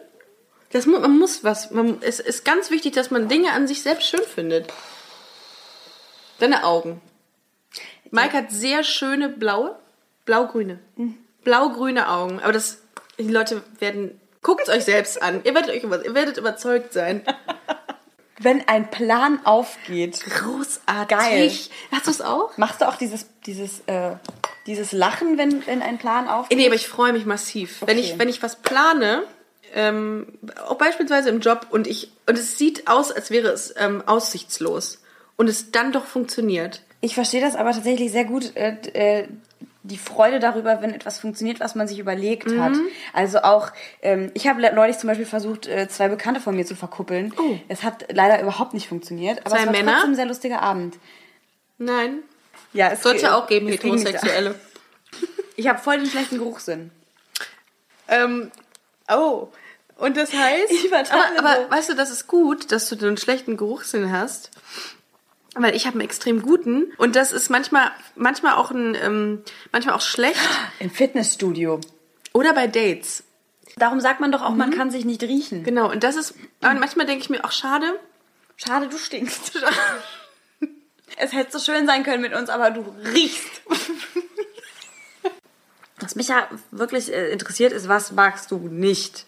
Das, 0.72 0.86
man 0.86 1.20
muss 1.20 1.44
was. 1.44 1.70
Man, 1.72 1.98
es 2.02 2.22
ist 2.22 2.46
ganz 2.46 2.72
wichtig, 2.72 2.94
dass 2.94 3.12
man 3.12 3.28
Dinge 3.28 3.52
an 3.52 3.68
sich 3.68 3.82
selbst 3.84 4.08
schön 4.08 4.24
findet. 4.24 4.72
Deine 6.42 6.64
Augen. 6.64 7.00
Mike 8.10 8.34
hat 8.36 8.52
sehr 8.52 8.84
schöne 8.84 9.30
blaue, 9.30 9.76
blaugrüne, 10.26 10.80
blaugrüne 11.44 12.10
Augen. 12.10 12.40
Aber 12.42 12.52
das, 12.52 12.80
die 13.20 13.28
Leute 13.28 13.62
werden, 13.80 14.20
guckt 14.42 14.64
es 14.64 14.70
euch 14.70 14.84
selbst 14.84 15.22
an. 15.22 15.42
Ihr 15.44 15.54
werdet 15.54 15.70
euch, 15.70 15.84
ihr 15.84 16.16
werdet 16.16 16.38
überzeugt 16.38 16.94
sein. 16.94 17.22
Wenn 18.40 18.68
ein 18.68 18.90
Plan 18.90 19.46
aufgeht, 19.46 20.20
Großartig. 20.26 21.08
Geil. 21.08 21.52
Hast 21.92 22.08
du 22.08 22.12
es 22.12 22.22
auch? 22.22 22.58
machst 22.58 22.82
du 22.82 22.88
auch 22.88 22.96
dieses, 22.96 23.28
dieses, 23.46 23.82
äh, 23.86 24.16
dieses 24.66 24.94
Lachen, 24.94 25.38
wenn, 25.38 25.66
wenn 25.68 25.84
ein 25.84 26.00
Plan 26.00 26.28
aufgeht? 26.28 26.58
Nee, 26.58 26.66
aber 26.66 26.74
ich 26.74 26.88
freue 26.88 27.14
mich 27.14 27.28
massiv. 27.28 27.82
Wenn, 27.82 28.00
Okay. 28.00 28.14
ich, 28.14 28.18
wenn 28.18 28.30
ich 28.30 28.42
was 28.42 28.56
plane, 28.56 29.26
ähm, 29.76 30.40
auch 30.66 30.80
beispielsweise 30.80 31.30
im 31.30 31.40
Job, 31.40 31.68
und, 31.70 31.86
ich, 31.86 32.12
und 32.26 32.36
es 32.36 32.58
sieht 32.58 32.88
aus, 32.88 33.12
als 33.12 33.30
wäre 33.30 33.50
es 33.50 33.76
ähm, 33.78 34.02
aussichtslos. 34.08 34.98
Und 35.38 35.50
es 35.50 35.72
dann 35.72 35.92
doch 35.92 36.06
funktioniert. 36.06 36.84
Ich 37.02 37.16
verstehe 37.16 37.42
das 37.42 37.56
aber 37.56 37.72
tatsächlich 37.72 38.12
sehr 38.12 38.26
gut, 38.26 38.56
äh, 38.56 38.76
äh, 38.94 39.28
die 39.84 39.98
Freude 39.98 40.40
darüber, 40.40 40.82
wenn 40.82 40.94
etwas 40.94 41.20
funktioniert, 41.20 41.60
was 41.60 41.74
man 41.74 41.88
sich 41.88 41.98
überlegt 41.98 42.46
hat. 42.60 42.74
Mhm. 42.74 42.88
Also 43.14 43.40
auch, 43.40 43.72
ähm, 44.04 44.30
ich 44.36 44.48
habe 44.48 44.62
neulich 44.76 45.00
zum 45.00 45.08
Beispiel 45.08 45.26
versucht, 45.26 45.66
äh, 45.66 45.88
zwei 45.90 46.08
Bekannte 46.08 46.40
von 46.40 46.56
mir 46.56 46.66
zu 46.66 46.76
verkuppeln. 46.76 47.34
Oh. 47.38 47.58
Es 47.68 47.82
hat 47.84 48.06
leider 48.12 48.42
überhaupt 48.42 48.76
nicht 48.76 48.88
funktioniert, 48.88 49.40
aber 49.40 49.56
Zwei 49.56 49.60
es 49.62 49.66
war 49.66 49.72
Männer? 49.72 49.92
trotzdem 49.94 50.12
ein 50.12 50.16
sehr 50.16 50.26
lustiger 50.26 50.62
Abend. 50.62 51.00
Nein. 51.80 52.20
Ja, 52.74 52.90
es 52.92 53.02
Sollte 53.02 53.34
auch 53.34 53.48
geben. 53.48 53.68
Heterosexuelle. 53.68 54.56
Ich 55.58 55.68
habe 55.68 55.78
voll 55.78 55.98
den 55.98 56.08
schlechten 56.08 56.38
Geruchssinn. 56.40 56.90
ähm, 58.08 58.50
oh. 59.12 59.50
Und 59.98 60.18
das 60.18 60.34
heißt. 60.34 60.72
Ich 60.72 60.92
aber, 60.92 61.06
aber 61.38 61.70
weißt 61.70 61.90
du, 61.90 61.94
das 61.94 62.10
ist 62.10 62.26
gut, 62.26 62.72
dass 62.72 62.90
du 62.90 63.06
einen 63.06 63.18
schlechten 63.18 63.58
Geruchssinn 63.58 64.12
hast. 64.12 64.50
Weil 65.56 65.76
ich 65.76 65.86
habe 65.86 65.96
einen 65.96 66.06
extrem 66.06 66.42
guten. 66.42 66.94
Und 66.98 67.16
das 67.16 67.32
ist 67.32 67.50
manchmal, 67.50 67.92
manchmal 68.16 68.54
auch 68.56 68.72
ein, 68.72 68.96
ähm, 68.96 69.44
manchmal 69.72 69.96
auch 69.96 70.02
schlecht. 70.02 70.40
Im 70.80 70.90
Fitnessstudio. 70.90 71.82
Oder 72.34 72.54
bei 72.54 72.68
Dates. 72.68 73.24
Darum 73.78 74.00
sagt 74.00 74.20
man 74.20 74.32
doch 74.32 74.42
auch, 74.42 74.56
man 74.56 74.72
kann 74.72 74.92
sich 74.92 75.06
nicht 75.06 75.24
riechen. 75.24 75.64
Genau. 75.64 75.90
Und 75.90 76.04
das 76.04 76.16
ist, 76.16 76.36
aber 76.62 76.78
manchmal 76.80 77.06
denke 77.06 77.24
ich 77.24 77.30
mir 77.30 77.44
auch 77.44 77.52
schade. 77.52 78.00
Schade, 78.56 78.88
du 78.88 78.98
stinkst. 78.98 79.60
es 81.18 81.34
hätte 81.34 81.58
so 81.58 81.60
schön 81.60 81.86
sein 81.86 82.04
können 82.04 82.22
mit 82.22 82.34
uns, 82.34 82.50
aber 82.50 82.72
du 82.72 82.86
riechst. 83.14 83.62
Was 86.00 86.16
mich 86.16 86.30
ja 86.30 86.48
wirklich 86.72 87.14
äh, 87.14 87.32
interessiert 87.32 87.74
ist, 87.74 87.88
was 87.88 88.12
magst 88.12 88.52
du 88.52 88.58
nicht? 88.58 89.26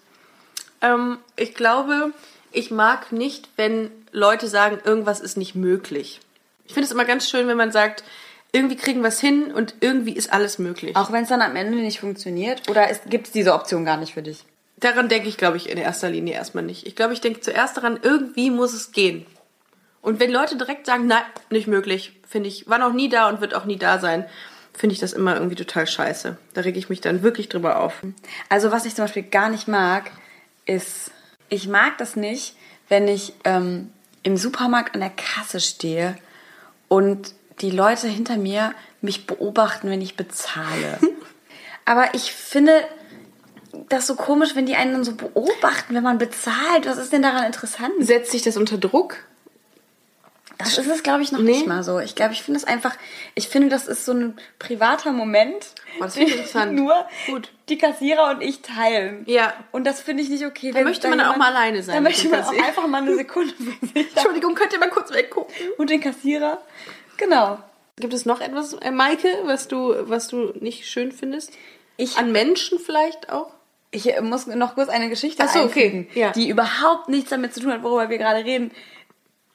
Ähm, 0.81 1.19
ich 1.35 1.53
glaube, 1.53 2.11
ich 2.53 2.71
mag 2.71 3.11
nicht, 3.11 3.49
wenn 3.57 3.91
Leute 4.11 4.47
sagen, 4.47 4.79
irgendwas 4.83 5.19
ist 5.19 5.37
nicht 5.37 5.55
möglich. 5.55 6.21
Ich 6.65 6.73
finde 6.73 6.85
es 6.85 6.91
immer 6.91 7.05
ganz 7.05 7.29
schön, 7.29 7.47
wenn 7.47 7.57
man 7.57 7.71
sagt, 7.71 8.03
irgendwie 8.51 8.75
kriegen 8.75 9.01
wir 9.01 9.07
es 9.09 9.19
hin 9.19 9.51
und 9.51 9.75
irgendwie 9.81 10.13
ist 10.13 10.31
alles 10.31 10.59
möglich. 10.59 10.95
Auch 10.95 11.11
wenn 11.11 11.23
es 11.23 11.29
dann 11.29 11.41
am 11.41 11.55
Ende 11.55 11.77
nicht 11.77 11.99
funktioniert? 11.99 12.69
Oder 12.69 12.87
gibt 13.09 13.27
es 13.27 13.33
diese 13.33 13.53
Option 13.53 13.83
gar 13.83 13.97
nicht 13.97 14.13
für 14.13 14.21
dich? 14.21 14.45
Daran 14.77 15.09
denke 15.09 15.27
ich, 15.27 15.37
glaube 15.37 15.57
ich, 15.57 15.69
in 15.69 15.77
erster 15.77 16.09
Linie 16.09 16.35
erstmal 16.35 16.63
nicht. 16.63 16.85
Ich 16.85 16.95
glaube, 16.95 17.13
ich 17.13 17.21
denke 17.21 17.41
zuerst 17.41 17.77
daran, 17.77 17.99
irgendwie 18.01 18.51
muss 18.51 18.73
es 18.73 18.91
gehen. 18.91 19.25
Und 20.01 20.19
wenn 20.19 20.31
Leute 20.31 20.57
direkt 20.57 20.85
sagen, 20.85 21.07
nein, 21.07 21.23
nicht 21.49 21.67
möglich, 21.67 22.19
finde 22.27 22.49
ich, 22.49 22.69
war 22.69 22.77
noch 22.77 22.93
nie 22.93 23.09
da 23.09 23.29
und 23.29 23.41
wird 23.41 23.55
auch 23.55 23.65
nie 23.65 23.77
da 23.77 23.99
sein, 23.99 24.25
finde 24.73 24.93
ich 24.93 24.99
das 24.99 25.13
immer 25.13 25.35
irgendwie 25.35 25.55
total 25.55 25.87
scheiße. 25.87 26.37
Da 26.53 26.61
rege 26.61 26.77
ich 26.77 26.89
mich 26.89 27.01
dann 27.01 27.23
wirklich 27.23 27.49
drüber 27.49 27.79
auf. 27.79 28.01
Also 28.49 28.71
was 28.71 28.85
ich 28.85 28.95
zum 28.95 29.05
Beispiel 29.05 29.23
gar 29.23 29.49
nicht 29.49 29.67
mag, 29.67 30.11
ist, 30.65 31.11
ich 31.53 31.67
mag 31.67 31.97
das 31.97 32.15
nicht, 32.15 32.55
wenn 32.89 33.07
ich 33.07 33.33
ähm, 33.43 33.91
im 34.23 34.37
Supermarkt 34.37 34.95
an 34.95 35.01
der 35.01 35.09
Kasse 35.09 35.59
stehe 35.59 36.17
und 36.87 37.33
die 37.61 37.71
Leute 37.71 38.07
hinter 38.07 38.37
mir 38.37 38.73
mich 39.01 39.27
beobachten, 39.27 39.89
wenn 39.89 40.01
ich 40.01 40.15
bezahle. 40.15 40.99
Aber 41.85 42.13
ich 42.13 42.33
finde 42.33 42.73
das 43.89 44.07
so 44.07 44.15
komisch, 44.15 44.55
wenn 44.55 44.65
die 44.65 44.75
einen 44.75 44.93
dann 44.93 45.03
so 45.03 45.15
beobachten, 45.15 45.93
wenn 45.95 46.03
man 46.03 46.17
bezahlt. 46.17 46.85
Was 46.85 46.97
ist 46.97 47.11
denn 47.11 47.21
daran 47.21 47.45
interessant? 47.45 47.91
Setzt 47.99 48.31
sich 48.31 48.41
das 48.41 48.57
unter 48.57 48.77
Druck? 48.77 49.17
Das 50.63 50.77
ist 50.77 50.87
es, 50.87 51.03
glaube 51.03 51.21
ich, 51.23 51.31
noch 51.31 51.39
Nee. 51.39 51.51
nicht 51.51 51.67
mal 51.67 51.83
so. 51.83 51.99
Ich 51.99 52.15
glaube, 52.15 52.33
ich 52.33 52.41
finde 52.41 52.57
es 52.59 52.63
einfach, 52.65 52.95
ich 53.35 53.47
finde, 53.47 53.69
das 53.69 53.87
ist 53.87 54.05
so 54.05 54.13
ein 54.13 54.35
privater 54.59 55.11
Moment, 55.11 55.67
Oh, 55.99 56.03
das 56.03 56.15
finde 56.15 56.29
ich 56.31 56.35
interessant. 56.37 56.73
nur 56.73 56.93
Gut. 57.27 57.49
die 57.69 57.77
Kassierer 57.77 58.31
und 58.31 58.41
ich 58.41 58.61
teilen. 58.61 59.23
Ja. 59.27 59.53
Und 59.71 59.85
das 59.85 60.01
finde 60.01 60.23
ich 60.23 60.29
nicht 60.29 60.45
okay. 60.45 60.71
Da 60.71 60.81
möchte 60.81 61.07
man 61.09 61.21
auch 61.21 61.35
mal 61.37 61.49
alleine 61.55 61.83
sein 61.83 61.95
Da 61.95 62.01
möchte 62.01 62.29
man 62.29 62.41
auch 62.43 62.51
einfach 62.51 62.87
mal 62.87 63.01
eine 63.01 63.15
Sekunde 63.15 63.53
für 63.53 63.85
sich. 63.87 64.07
Entschuldigung, 64.15 64.55
könnt 64.55 64.73
ihr 64.73 64.79
mal 64.79 64.89
kurz 64.89 65.11
weggucken? 65.13 65.53
Und 65.77 65.89
den 65.89 66.01
Kassierer. 66.01 66.59
Genau. 67.17 67.59
Gibt 67.99 68.13
es 68.13 68.25
noch 68.25 68.41
etwas, 68.41 68.73
äh, 68.73 68.89
Maike, 68.91 69.27
was 69.43 69.67
du, 69.67 69.93
was 70.09 70.27
du 70.27 70.51
nicht 70.59 70.87
schön 70.89 71.11
findest? 71.11 71.51
Ich- 71.97 72.17
An 72.17 72.31
Menschen 72.31 72.79
vielleicht 72.79 73.31
auch? 73.31 73.51
Ich 73.91 74.11
äh, 74.11 74.19
muss 74.21 74.47
noch 74.47 74.73
kurz 74.73 74.89
eine 74.89 75.07
Geschichte 75.09 75.43
Ach 75.45 75.53
so, 75.53 75.61
okay. 75.61 76.07
Ja. 76.15 76.31
die 76.31 76.49
überhaupt 76.49 77.09
nichts 77.09 77.29
damit 77.29 77.53
zu 77.53 77.59
tun 77.59 77.71
hat, 77.71 77.83
worüber 77.83 78.09
wir 78.09 78.17
gerade 78.17 78.43
reden. 78.43 78.71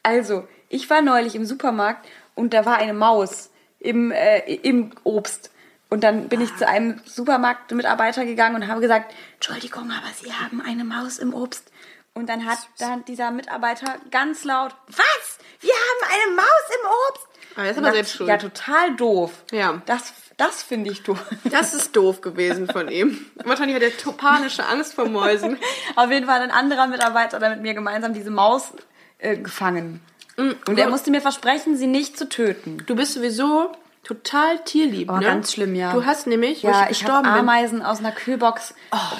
Also, 0.03 0.47
ich 0.69 0.89
war 0.89 1.01
neulich 1.01 1.35
im 1.35 1.45
Supermarkt 1.45 2.07
und 2.35 2.53
da 2.53 2.65
war 2.65 2.77
eine 2.77 2.93
Maus 2.93 3.49
im, 3.79 4.11
äh, 4.11 4.39
im 4.55 4.91
Obst. 5.03 5.51
Und 5.89 6.03
dann 6.03 6.29
bin 6.29 6.39
ich 6.41 6.55
zu 6.55 6.67
einem 6.67 7.01
Supermarktmitarbeiter 7.05 8.25
gegangen 8.25 8.55
und 8.55 8.67
habe 8.67 8.81
gesagt, 8.81 9.13
Entschuldigung, 9.35 9.91
aber 9.91 10.07
Sie 10.13 10.31
haben 10.31 10.61
eine 10.61 10.83
Maus 10.83 11.17
im 11.17 11.33
Obst. 11.33 11.71
Und 12.13 12.27
dann 12.29 12.45
hat 12.45 12.59
dann 12.79 13.05
dieser 13.05 13.31
Mitarbeiter 13.31 13.95
ganz 14.11 14.43
laut, 14.43 14.75
was? 14.87 15.37
Wir 15.61 15.71
haben 15.73 16.13
eine 16.13 16.35
Maus 16.35 16.45
im 16.69 16.87
Obst? 17.09 17.27
Ah, 17.55 17.63
jetzt 17.65 17.77
ist 17.77 17.83
aber 17.83 17.91
selbst 17.93 18.15
schuld. 18.15 18.29
Ja, 18.29 18.37
total 18.37 18.95
doof. 18.95 19.31
Ja. 19.51 19.81
Das, 19.85 20.13
das 20.37 20.61
finde 20.63 20.91
ich 20.91 21.03
doof. 21.03 21.23
Das 21.45 21.73
ist 21.73 21.95
doof 21.95 22.21
gewesen 22.21 22.67
von 22.69 22.89
ihm. 22.89 23.25
Wahrscheinlich 23.43 23.75
hat 23.75 23.83
er 23.83 23.97
to- 23.97 24.11
panische 24.11 24.65
Angst 24.65 24.93
vor 24.93 25.07
Mäusen. 25.09 25.57
Auf 25.95 26.11
jeden 26.11 26.25
Fall 26.25 26.35
hat 26.35 26.43
ein 26.43 26.51
anderer 26.51 26.87
Mitarbeiter 26.87 27.39
dann 27.39 27.51
mit 27.53 27.61
mir 27.61 27.73
gemeinsam 27.73 28.13
diese 28.13 28.31
Maus 28.31 28.71
äh, 29.19 29.37
gefangen. 29.37 30.01
Mm, 30.37 30.51
Und 30.67 30.79
er 30.79 30.89
musste 30.89 31.11
mir 31.11 31.21
versprechen, 31.21 31.77
sie 31.77 31.87
nicht 31.87 32.17
zu 32.17 32.27
töten. 32.27 32.83
Du 32.85 32.95
bist 32.95 33.13
sowieso 33.13 33.71
total 34.03 34.59
tierlieb, 34.63 35.11
Oh, 35.11 35.17
ne? 35.17 35.25
ganz 35.25 35.51
schlimm, 35.53 35.75
ja. 35.75 35.93
Du 35.93 36.05
hast 36.05 36.25
nämlich, 36.25 36.63
Ja, 36.63 36.69
ich 36.69 36.75
ich 36.75 36.79
habe 36.79 36.87
gestorben 36.89 37.23
bin, 37.23 37.33
Oh. 37.33 37.39
Ameisen 37.39 37.81
aus 37.83 37.99
einer 37.99 38.11
Kühlbox 38.13 38.73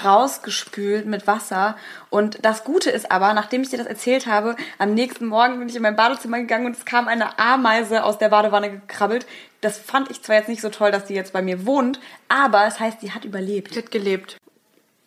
rausgespült 0.03 1.05
mit 1.05 1.27
Wasser. 1.27 1.75
Und 2.09 2.43
das 2.43 2.63
Gute 2.63 2.89
ist 2.89 3.11
aber, 3.11 3.33
nachdem 3.33 3.61
ich 3.61 3.69
dir 3.69 3.77
das 3.77 3.87
erzählt 3.87 4.25
habe, 4.27 4.55
am 4.77 4.93
nächsten 4.93 5.27
Morgen 5.27 5.59
bin 5.59 5.69
ich 5.69 5.75
in 5.75 5.81
mein 5.81 5.95
Badezimmer 5.95 6.39
gegangen 6.39 6.65
und 6.65 6.75
es 6.77 6.85
kam 6.85 7.07
eine 7.07 7.37
Ameise 7.37 8.03
aus 8.03 8.17
der 8.17 8.29
Badewanne 8.29 8.71
gekrabbelt. 8.71 9.25
Das 9.61 9.77
fand 9.77 10.09
ich 10.09 10.21
zwar 10.23 10.37
jetzt 10.37 10.49
nicht 10.49 10.61
so 10.61 10.69
toll, 10.69 10.91
dass 10.91 11.05
die 11.05 11.13
jetzt 11.13 11.33
bei 11.33 11.41
mir 11.41 11.65
wohnt, 11.65 11.99
aber 12.29 12.65
es 12.65 12.79
heißt, 12.79 13.01
sie 13.01 13.11
hat 13.11 13.25
überlebt. 13.25 13.75
die 13.75 13.79
hat 13.79 13.91
gelebt. 13.91 14.37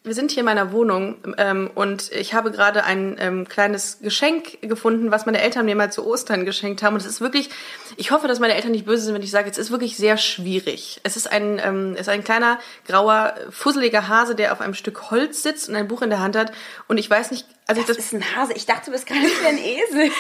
Wir 0.05 0.15
sind 0.15 0.33
hier 0.33 0.41
in 0.41 0.47
meiner 0.47 0.73
Wohnung 0.73 1.17
ähm, 1.39 1.71
und 1.75 2.11
ich 2.11 2.35
habe 2.35 2.51
gerade 2.51 2.83
ein 2.83 3.17
ähm, 3.21 3.49
kleines 3.49 4.01
Geschenk 4.01 4.61
gefunden, 4.61 5.13
was 5.13 5.27
meine 5.27 5.41
Eltern 5.41 5.65
mir 5.65 5.77
mal 5.77 5.93
zu 5.93 6.05
Ostern 6.05 6.45
geschenkt 6.45 6.83
haben. 6.83 6.95
Und 6.95 7.01
es 7.01 7.07
ist 7.07 7.21
wirklich, 7.21 7.51
ich 7.97 8.11
hoffe, 8.11 8.27
dass 8.27 8.41
meine 8.41 8.55
Eltern 8.55 8.73
nicht 8.73 8.85
böse 8.85 9.05
sind, 9.05 9.15
wenn 9.15 9.23
ich 9.23 9.31
sage, 9.31 9.49
es 9.49 9.59
ist 9.59 9.71
wirklich 9.71 9.97
sehr 9.97 10.17
schwierig. 10.17 11.01
Es 11.05 11.17
ist 11.17 11.31
ein, 11.31 11.61
ähm, 11.63 11.93
es 11.95 12.03
ist 12.03 12.09
ein 12.09 12.25
kleiner, 12.25 12.59
grauer, 12.87 13.35
fusseliger 13.51 14.09
Hase, 14.09 14.35
der 14.35 14.53
auf 14.53 14.61
einem 14.61 14.75
Stück 14.75 15.11
Holz 15.13 15.43
sitzt 15.45 15.69
und 15.69 15.77
ein 15.77 15.87
Buch 15.87 16.03
in 16.03 16.11
der 16.11 16.21
Hand 16.21 16.37
hat. 16.37 16.51
Und 16.89 16.99
ich 16.99 17.09
weiß 17.09 17.31
nicht, 17.31 17.47
also 17.69 17.81
Das, 17.81 17.91
ich 17.91 17.97
das 17.97 18.07
ist 18.07 18.13
ein 18.13 18.37
Hase. 18.37 18.55
Ich 18.55 18.67
dachte, 18.67 18.87
du 18.87 18.91
bist 18.93 19.07
gar 19.07 19.19
nicht 19.19 19.41
wie 19.41 19.47
ein 19.47 19.59
Esel. 19.59 20.11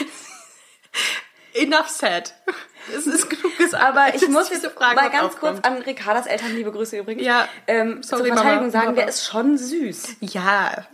Enough 1.54 1.88
said. 1.88 2.32
Es 2.96 3.06
ist 3.06 3.30
genug 3.30 3.56
gesagt. 3.58 3.80
Aber 3.80 4.12
ich 4.12 4.26
muss 4.28 4.50
jetzt 4.50 4.66
Frage, 4.66 4.96
mal 4.96 5.08
ganz 5.08 5.36
kurz 5.36 5.58
aufkommt. 5.58 5.64
an 5.64 5.82
Ricardas 5.82 6.26
Eltern, 6.26 6.52
liebe 6.56 6.72
Grüße 6.72 6.98
übrigens, 6.98 7.24
Ja, 7.24 7.48
ähm, 7.68 8.02
sorry, 8.02 8.24
zur 8.24 8.34
Verteidigung 8.34 8.56
Mama, 8.66 8.70
sagen, 8.72 8.84
Mama. 8.86 8.96
der 8.96 9.08
ist 9.08 9.24
schon 9.24 9.56
süß. 9.56 10.16
Ja. 10.20 10.84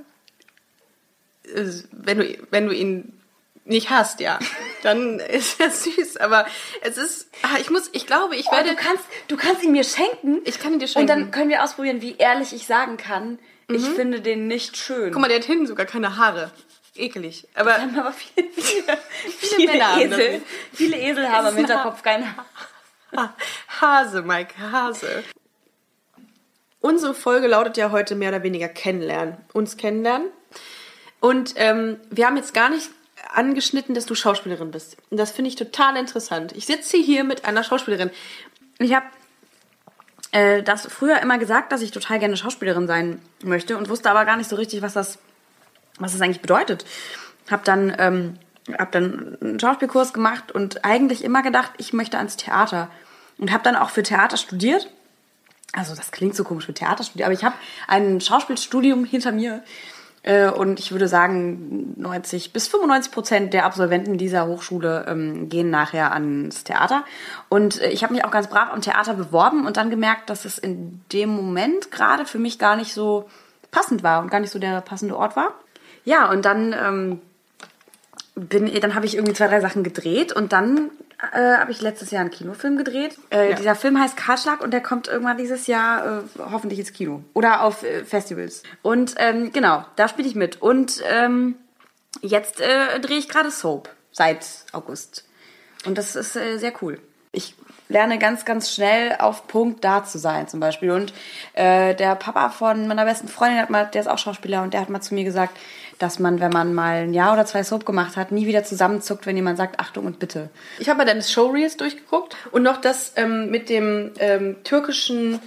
Wenn 1.92 2.18
du, 2.18 2.36
wenn 2.50 2.66
du 2.66 2.74
ihn 2.74 3.18
nicht 3.64 3.88
hast, 3.88 4.20
ja, 4.20 4.38
dann 4.82 5.18
ist 5.18 5.58
er 5.60 5.70
süß. 5.70 6.18
Aber 6.18 6.46
es 6.82 6.98
ist, 6.98 7.28
ah, 7.42 7.56
ich 7.58 7.70
muss, 7.70 7.88
ich 7.92 8.06
glaube, 8.06 8.36
ich 8.36 8.48
Oh, 8.48 8.52
werde, 8.52 8.70
du, 8.70 8.76
kannst, 8.76 9.04
du 9.28 9.36
kannst 9.38 9.62
ihn 9.62 9.72
mir 9.72 9.84
schenken. 9.84 10.40
ich 10.44 10.58
kann 10.60 10.74
ihn 10.74 10.78
dir 10.78 10.84
Und 10.84 10.90
schenken. 10.90 11.08
dann 11.08 11.30
können 11.30 11.48
wir 11.48 11.62
ausprobieren, 11.64 12.02
wie 12.02 12.16
ehrlich 12.18 12.52
ich 12.52 12.66
sagen 12.66 12.98
kann, 12.98 13.38
ich 13.70 13.84
finde 13.86 14.20
den 14.20 14.46
nicht 14.46 14.76
schön. 14.76 15.10
Guck 15.12 15.20
mal, 15.22 15.28
der 15.28 15.38
hat 15.38 15.44
hinten 15.44 15.66
sogar 15.66 15.84
keine 15.86 16.16
Haare. 16.16 16.50
Ekelig. 16.98 17.46
Aber 17.54 17.74
haben 17.74 17.98
aber 17.98 18.12
viele, 18.12 18.48
viele, 18.52 18.98
viele, 19.38 19.78
das 19.78 19.98
Esel. 19.98 20.42
Viele 20.72 20.96
Esel 20.98 21.28
haben 21.28 21.48
im 21.48 21.56
Hinterkopf 21.56 22.02
keine 22.02 22.26
Haare. 22.36 23.34
Hase, 23.80 24.22
Mike, 24.22 24.54
Hase. 24.58 25.24
Unsere 26.80 27.14
Folge 27.14 27.48
lautet 27.48 27.76
ja 27.76 27.90
heute 27.90 28.14
mehr 28.14 28.28
oder 28.28 28.42
weniger 28.42 28.68
kennenlernen. 28.68 29.36
Uns 29.52 29.76
kennenlernen. 29.76 30.28
Und 31.20 31.54
ähm, 31.56 31.98
wir 32.10 32.26
haben 32.26 32.36
jetzt 32.36 32.54
gar 32.54 32.68
nicht 32.68 32.90
angeschnitten, 33.32 33.94
dass 33.94 34.06
du 34.06 34.14
Schauspielerin 34.14 34.70
bist. 34.70 34.96
Und 35.10 35.16
das 35.16 35.32
finde 35.32 35.48
ich 35.48 35.56
total 35.56 35.96
interessant. 35.96 36.52
Ich 36.52 36.66
sitze 36.66 36.96
hier 36.96 37.24
mit 37.24 37.44
einer 37.44 37.64
Schauspielerin. 37.64 38.10
Ich 38.78 38.94
habe 38.94 39.06
äh, 40.32 40.62
das 40.62 40.86
früher 40.86 41.20
immer 41.20 41.38
gesagt, 41.38 41.72
dass 41.72 41.82
ich 41.82 41.90
total 41.90 42.18
gerne 42.18 42.36
Schauspielerin 42.36 42.86
sein 42.86 43.20
möchte 43.42 43.76
und 43.76 43.88
wusste 43.88 44.10
aber 44.10 44.24
gar 44.24 44.36
nicht 44.36 44.48
so 44.48 44.56
richtig, 44.56 44.82
was 44.82 44.92
das, 44.92 45.18
was 45.98 46.12
das 46.12 46.20
eigentlich 46.20 46.42
bedeutet. 46.42 46.84
Hab 47.50 47.64
dann, 47.64 47.94
ähm, 47.98 48.34
hab 48.78 48.92
dann 48.92 49.36
einen 49.40 49.60
Schauspielkurs 49.60 50.12
gemacht 50.12 50.52
und 50.52 50.84
eigentlich 50.84 51.24
immer 51.24 51.42
gedacht, 51.42 51.72
ich 51.78 51.92
möchte 51.92 52.18
ans 52.18 52.36
Theater. 52.36 52.90
Und 53.38 53.52
habe 53.52 53.62
dann 53.62 53.76
auch 53.76 53.90
für 53.90 54.02
Theater 54.02 54.36
studiert. 54.36 54.90
Also 55.72 55.94
das 55.94 56.10
klingt 56.10 56.34
so 56.34 56.44
komisch 56.44 56.66
für 56.66 56.74
Theater 56.74 57.04
studiert, 57.04 57.26
aber 57.26 57.34
ich 57.34 57.44
habe 57.44 57.54
ein 57.86 58.20
Schauspielstudium 58.20 59.04
hinter 59.04 59.32
mir. 59.32 59.62
Äh, 60.22 60.48
Und 60.50 60.80
ich 60.80 60.92
würde 60.92 61.08
sagen, 61.08 61.94
90 61.96 62.52
bis 62.52 62.68
95 62.68 63.12
Prozent 63.12 63.54
der 63.54 63.64
Absolventen 63.64 64.18
dieser 64.18 64.46
Hochschule 64.46 65.06
ähm, 65.08 65.48
gehen 65.48 65.70
nachher 65.70 66.12
ans 66.12 66.64
Theater. 66.64 67.04
Und 67.48 67.80
äh, 67.80 67.90
ich 67.90 68.02
habe 68.02 68.14
mich 68.14 68.24
auch 68.24 68.30
ganz 68.30 68.48
brav 68.48 68.72
am 68.72 68.82
Theater 68.82 69.14
beworben 69.14 69.66
und 69.66 69.76
dann 69.76 69.90
gemerkt, 69.90 70.28
dass 70.30 70.44
es 70.44 70.58
in 70.58 71.00
dem 71.12 71.30
Moment 71.30 71.90
gerade 71.90 72.26
für 72.26 72.38
mich 72.38 72.58
gar 72.58 72.76
nicht 72.76 72.92
so 72.92 73.28
passend 73.70 74.02
war 74.02 74.20
und 74.20 74.30
gar 74.30 74.40
nicht 74.40 74.50
so 74.50 74.58
der 74.58 74.80
passende 74.80 75.16
Ort 75.16 75.36
war. 75.36 75.54
Ja, 76.08 76.30
und 76.30 76.46
dann 76.46 76.72
ähm, 76.72 77.20
bin, 78.34 78.72
dann 78.80 78.94
habe 78.94 79.04
ich 79.04 79.14
irgendwie 79.14 79.34
zwei, 79.34 79.46
drei 79.46 79.60
Sachen 79.60 79.82
gedreht 79.82 80.32
und 80.32 80.54
dann 80.54 80.90
äh, 81.34 81.58
habe 81.58 81.70
ich 81.70 81.82
letztes 81.82 82.10
Jahr 82.10 82.22
einen 82.22 82.30
Kinofilm 82.30 82.78
gedreht. 82.78 83.18
Äh, 83.28 83.50
Ja. 83.50 83.56
Dieser 83.56 83.74
Film 83.74 84.00
heißt 84.00 84.16
Kahlschlag 84.16 84.62
und 84.62 84.70
der 84.70 84.80
kommt 84.80 85.06
irgendwann 85.06 85.36
dieses 85.36 85.66
Jahr 85.66 86.20
äh, 86.20 86.22
hoffentlich 86.50 86.78
ins 86.78 86.94
Kino 86.94 87.24
oder 87.34 87.62
auf 87.62 87.82
äh, 87.82 88.06
Festivals. 88.06 88.62
Und 88.80 89.16
ähm, 89.18 89.52
genau, 89.52 89.84
da 89.96 90.08
spiele 90.08 90.26
ich 90.26 90.34
mit. 90.34 90.62
Und 90.62 91.02
ähm, 91.10 91.56
jetzt 92.22 92.62
äh, 92.62 92.98
drehe 93.00 93.18
ich 93.18 93.28
gerade 93.28 93.50
Soap 93.50 93.90
seit 94.10 94.46
August. 94.72 95.26
Und 95.84 95.98
das 95.98 96.16
ist 96.16 96.36
äh, 96.36 96.56
sehr 96.56 96.72
cool. 96.80 97.00
Ich 97.32 97.54
lerne 97.88 98.18
ganz, 98.18 98.44
ganz 98.44 98.72
schnell 98.72 99.16
auf 99.18 99.46
Punkt 99.46 99.84
da 99.84 100.04
zu 100.04 100.18
sein 100.18 100.48
zum 100.48 100.60
Beispiel. 100.60 100.90
Und 100.90 101.12
äh, 101.54 101.94
der 101.94 102.14
Papa 102.14 102.50
von 102.50 102.86
meiner 102.86 103.04
besten 103.04 103.28
Freundin 103.28 103.60
hat 103.60 103.70
mal, 103.70 103.86
der 103.86 104.00
ist 104.00 104.06
auch 104.06 104.18
Schauspieler 104.18 104.62
und 104.62 104.74
der 104.74 104.80
hat 104.80 104.90
mal 104.90 105.00
zu 105.00 105.14
mir 105.14 105.24
gesagt, 105.24 105.56
dass 105.98 106.18
man, 106.18 106.40
wenn 106.40 106.50
man 106.50 106.74
mal 106.74 107.02
ein 107.02 107.14
Jahr 107.14 107.32
oder 107.32 107.44
zwei 107.44 107.62
Soap 107.62 107.84
gemacht 107.84 108.16
hat, 108.16 108.32
nie 108.32 108.46
wieder 108.46 108.64
zusammenzuckt, 108.64 109.26
wenn 109.26 109.36
jemand 109.36 109.58
sagt, 109.58 109.80
Achtung 109.80 110.06
und 110.06 110.18
bitte. 110.18 110.50
Ich 110.78 110.88
habe 110.88 110.98
mal 110.98 111.04
deine 111.04 111.22
Showreels 111.22 111.76
durchgeguckt 111.76 112.36
und 112.52 112.62
noch 112.62 112.80
das 112.80 113.12
ähm, 113.16 113.50
mit 113.50 113.68
dem 113.68 114.12
ähm, 114.18 114.56
türkischen 114.64 115.40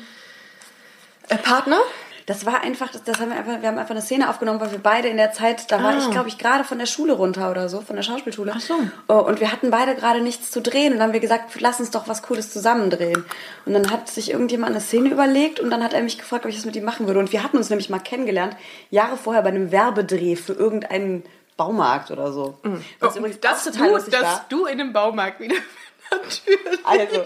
äh, 1.30 1.38
Partner. 1.38 1.80
Das 2.28 2.46
war 2.46 2.62
einfach, 2.62 2.90
das, 2.92 3.04
das 3.04 3.20
haben 3.20 3.30
wir 3.32 3.38
einfach, 3.38 3.62
wir 3.62 3.68
haben 3.68 3.78
einfach 3.78 3.92
eine 3.92 4.02
Szene 4.02 4.30
aufgenommen, 4.30 4.60
weil 4.60 4.72
wir 4.72 4.80
beide 4.80 5.08
in 5.08 5.18
der 5.18 5.32
Zeit, 5.34 5.72
da 5.72 5.82
war 5.84 5.94
Ah. 5.94 5.98
ich, 6.00 6.10
glaube 6.12 6.28
ich, 6.30 6.38
gerade 6.38 6.64
von 6.64 6.78
der 6.80 6.86
Schule 6.86 7.14
runter 7.14 7.50
oder 7.52 7.68
so, 7.70 7.82
von 7.82 7.96
der 7.96 8.04
Schauspielschule. 8.04 8.54
Ach 8.56 8.60
so. 8.62 8.76
Oh, 9.08 9.16
Und 9.20 9.40
wir 9.40 9.52
hatten 9.52 9.72
beide 9.72 9.96
gerade 9.96 10.22
nichts 10.22 10.52
zu 10.52 10.62
drehen 10.62 10.94
und 10.94 11.00
dann 11.00 11.08
haben 11.08 11.14
wir 11.14 11.20
gesagt, 11.20 11.60
lass 11.60 11.80
uns 11.80 11.92
doch 11.92 12.08
was 12.08 12.22
Cooles 12.24 12.52
zusammen 12.54 12.90
drehen. 12.90 13.26
Und 13.66 13.74
dann 13.74 13.90
hat 13.92 14.08
sich 14.10 14.32
irgendjemand 14.32 14.72
eine 14.72 14.82
Szene 14.82 15.10
überlegt 15.10 15.60
und 15.60 15.70
dann 15.72 15.84
hat 15.84 15.94
er 15.94 16.02
mich 16.04 16.18
gefragt, 16.18 16.46
ob 16.46 16.50
ich 16.50 16.56
das 16.58 16.66
mit 16.66 16.76
ihm 16.76 16.84
machen 16.84 17.08
würde. 17.08 17.20
Und 17.20 17.32
wir 17.32 17.44
hatten 17.44 17.58
uns 17.58 17.70
nämlich 17.70 17.90
mal 17.90 18.00
kennengelernt, 18.00 18.56
Jahre 18.90 19.18
vorher 19.18 19.42
bei 19.42 19.50
einem 19.50 19.72
Werbedreh 19.72 20.36
für 20.36 20.54
irgendeinen 20.54 21.24
Baumarkt 21.58 22.12
oder 22.12 22.32
so. 22.32 22.58
Was 23.00 23.16
übrigens 23.18 23.38
Oh, 23.38 23.42
dass 23.42 23.68
auch 23.68 23.72
total 23.72 23.90
du, 23.90 24.12
dass 24.12 24.22
war. 24.24 24.46
du 24.50 24.66
in 24.66 24.78
dem 24.78 24.94
Baumarkt 24.94 25.40
wieder. 25.40 25.56
Natürlich. 26.12 26.80
Also. 26.86 27.24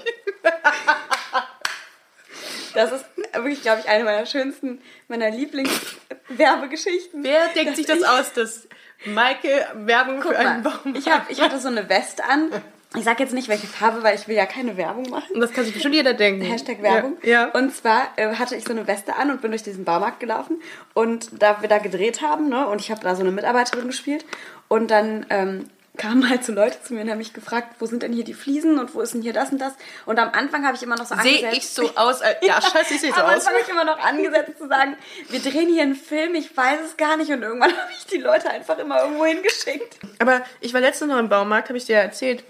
Das 2.76 2.92
ist 2.92 3.06
wirklich, 3.34 3.62
glaube 3.62 3.82
ich, 3.82 3.90
eine 3.90 4.04
meiner 4.04 4.26
schönsten, 4.26 4.82
meiner 5.08 5.30
Lieblingswerbegeschichten. 5.32 7.24
Wer 7.24 7.48
denkt 7.56 7.76
sich 7.76 7.86
das 7.86 8.04
aus, 8.04 8.34
dass 8.34 8.68
Maike 9.06 9.66
Werbung 9.76 10.22
für 10.22 10.38
einen 10.38 10.64
mal, 10.64 10.72
Baumarkt 10.72 10.98
ich, 11.00 11.12
hab, 11.12 11.30
ich 11.30 11.42
hatte 11.42 11.60
so 11.60 11.68
eine 11.68 11.90
Weste 11.90 12.24
an. 12.24 12.52
Ich 12.98 13.04
sag 13.04 13.20
jetzt 13.20 13.34
nicht, 13.34 13.50
welche 13.50 13.68
Farbe, 13.68 14.04
weil 14.04 14.16
ich 14.16 14.28
will 14.28 14.36
ja 14.36 14.46
keine 14.46 14.78
Werbung 14.78 15.10
machen. 15.10 15.36
Und 15.36 15.42
das 15.42 15.52
kann 15.52 15.66
sich 15.66 15.74
bestimmt 15.74 15.96
jeder 15.96 16.14
denken. 16.14 16.42
Hashtag 16.42 16.82
Werbung. 16.82 17.18
Ja. 17.24 17.30
ja. 17.30 17.46
Und 17.48 17.76
zwar 17.76 18.14
äh, 18.16 18.36
hatte 18.36 18.56
ich 18.56 18.64
so 18.64 18.72
eine 18.72 18.88
Weste 18.88 19.18
an 19.18 19.32
und 19.32 19.42
bin 19.42 19.52
durch 19.52 19.64
diesen 19.64 19.84
Baumarkt 19.84 20.22
gelaufen. 20.22 20.62
Und 20.94 21.42
da 21.42 21.62
wir 21.62 21.68
da 21.68 21.80
gedreht 21.80 22.22
haben, 22.22 22.48
ne, 22.48 22.68
und 22.68 22.80
ich 22.80 22.92
habe 22.92 23.02
da 23.02 23.16
so 23.16 23.22
eine 23.22 23.32
Mitarbeiterin 23.32 23.88
gespielt. 23.88 24.26
Und 24.70 24.92
dann 24.92 25.26
ähm, 25.30 25.70
kamen 25.98 26.30
halt 26.30 26.44
so 26.44 26.54
Leute 26.54 26.82
zu 26.82 26.94
mir 26.94 27.02
und 27.02 27.10
haben 27.10 27.18
mich 27.18 27.34
gefragt, 27.34 27.76
wo 27.80 27.86
sind 27.86 28.04
denn 28.04 28.14
hier 28.14 28.24
die 28.24 28.34
Fliesen 28.34 28.80
und 28.80 28.94
wo 28.94 29.02
ist 29.02 29.14
denn 29.14 29.22
hier 29.22 29.34
das 29.34 29.52
und 29.52 29.60
das? 29.60 29.74
Und 30.06 30.20
am 30.20 30.30
Anfang 30.30 30.66
habe 30.66 30.76
ich 30.76 30.84
immer 30.84 30.96
noch 30.96 31.06
so 31.06 31.16
Sehe 31.16 31.46
angesetzt. 31.46 31.58
ich 31.58 31.70
so 31.70 31.96
aus? 31.96 32.22
Als, 32.22 32.38
ja, 32.42 32.62
scheiße, 32.62 32.96
ich 32.96 33.02
sehe 33.02 33.14
so 33.14 33.22
Am 33.22 33.28
aus. 33.28 33.34
Anfang 33.34 33.54
habe 33.54 33.64
ich 33.64 33.70
immer 33.70 33.84
noch 33.84 34.00
angesetzt 34.00 34.58
zu 34.58 34.68
sagen, 34.68 34.98
wir 35.30 35.40
drehen 35.40 35.70
hier 35.70 35.84
einen 35.84 35.96
Film, 35.96 36.36
ich 36.36 36.56
weiß 36.56 36.80
es 36.86 36.98
gar 36.98 37.18
nicht. 37.18 37.32
Und 37.32 37.42
irgendwann 37.42 37.72
habe 37.78 37.92
ich 37.98 38.06
die 38.06 38.18
Leute 38.18 38.50
einfach 38.50 38.78
immer 38.78 39.02
irgendwo 39.04 39.26
hingeschickt. 39.26 40.00
Aber 40.20 40.42
ich 40.62 40.74
war 40.74 40.82
letztens 40.82 41.12
noch 41.12 41.20
im 41.20 41.30
Baumarkt, 41.30 41.70
habe 41.70 41.78
ich 41.78 41.86
dir 41.86 41.98
ja 41.98 42.02
erzählt. 42.02 42.44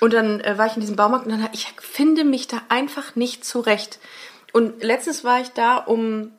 Und 0.00 0.12
dann 0.12 0.40
äh, 0.40 0.58
war 0.58 0.66
ich 0.66 0.74
in 0.74 0.80
diesem 0.80 0.96
Baumarkt 0.96 1.26
und 1.26 1.32
dann 1.32 1.48
ich 1.52 1.72
finde 1.80 2.24
mich 2.24 2.48
da 2.48 2.60
einfach 2.68 3.14
nicht 3.14 3.44
zurecht. 3.44 3.98
Und 4.52 4.82
letztens 4.82 5.24
war 5.24 5.40
ich 5.40 5.50
da, 5.50 5.76
um 5.76 6.32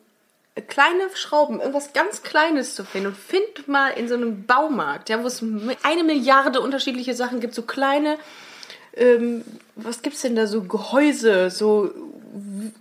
kleine 0.61 1.03
Schrauben, 1.15 1.59
irgendwas 1.59 1.93
ganz 1.93 2.21
Kleines 2.21 2.75
zu 2.75 2.83
finden. 2.83 3.07
Und 3.07 3.17
find 3.17 3.67
mal 3.67 3.89
in 3.89 4.07
so 4.07 4.15
einem 4.15 4.45
Baumarkt, 4.45 5.09
ja, 5.09 5.21
wo 5.23 5.27
es 5.27 5.43
eine 5.83 6.03
Milliarde 6.03 6.61
unterschiedliche 6.61 7.13
Sachen 7.13 7.39
gibt, 7.39 7.55
so 7.55 7.63
kleine, 7.63 8.17
ähm, 8.95 9.43
was 9.75 10.01
gibt's 10.01 10.21
denn 10.21 10.35
da, 10.35 10.45
so 10.45 10.63
Gehäuse, 10.63 11.49
so 11.49 11.91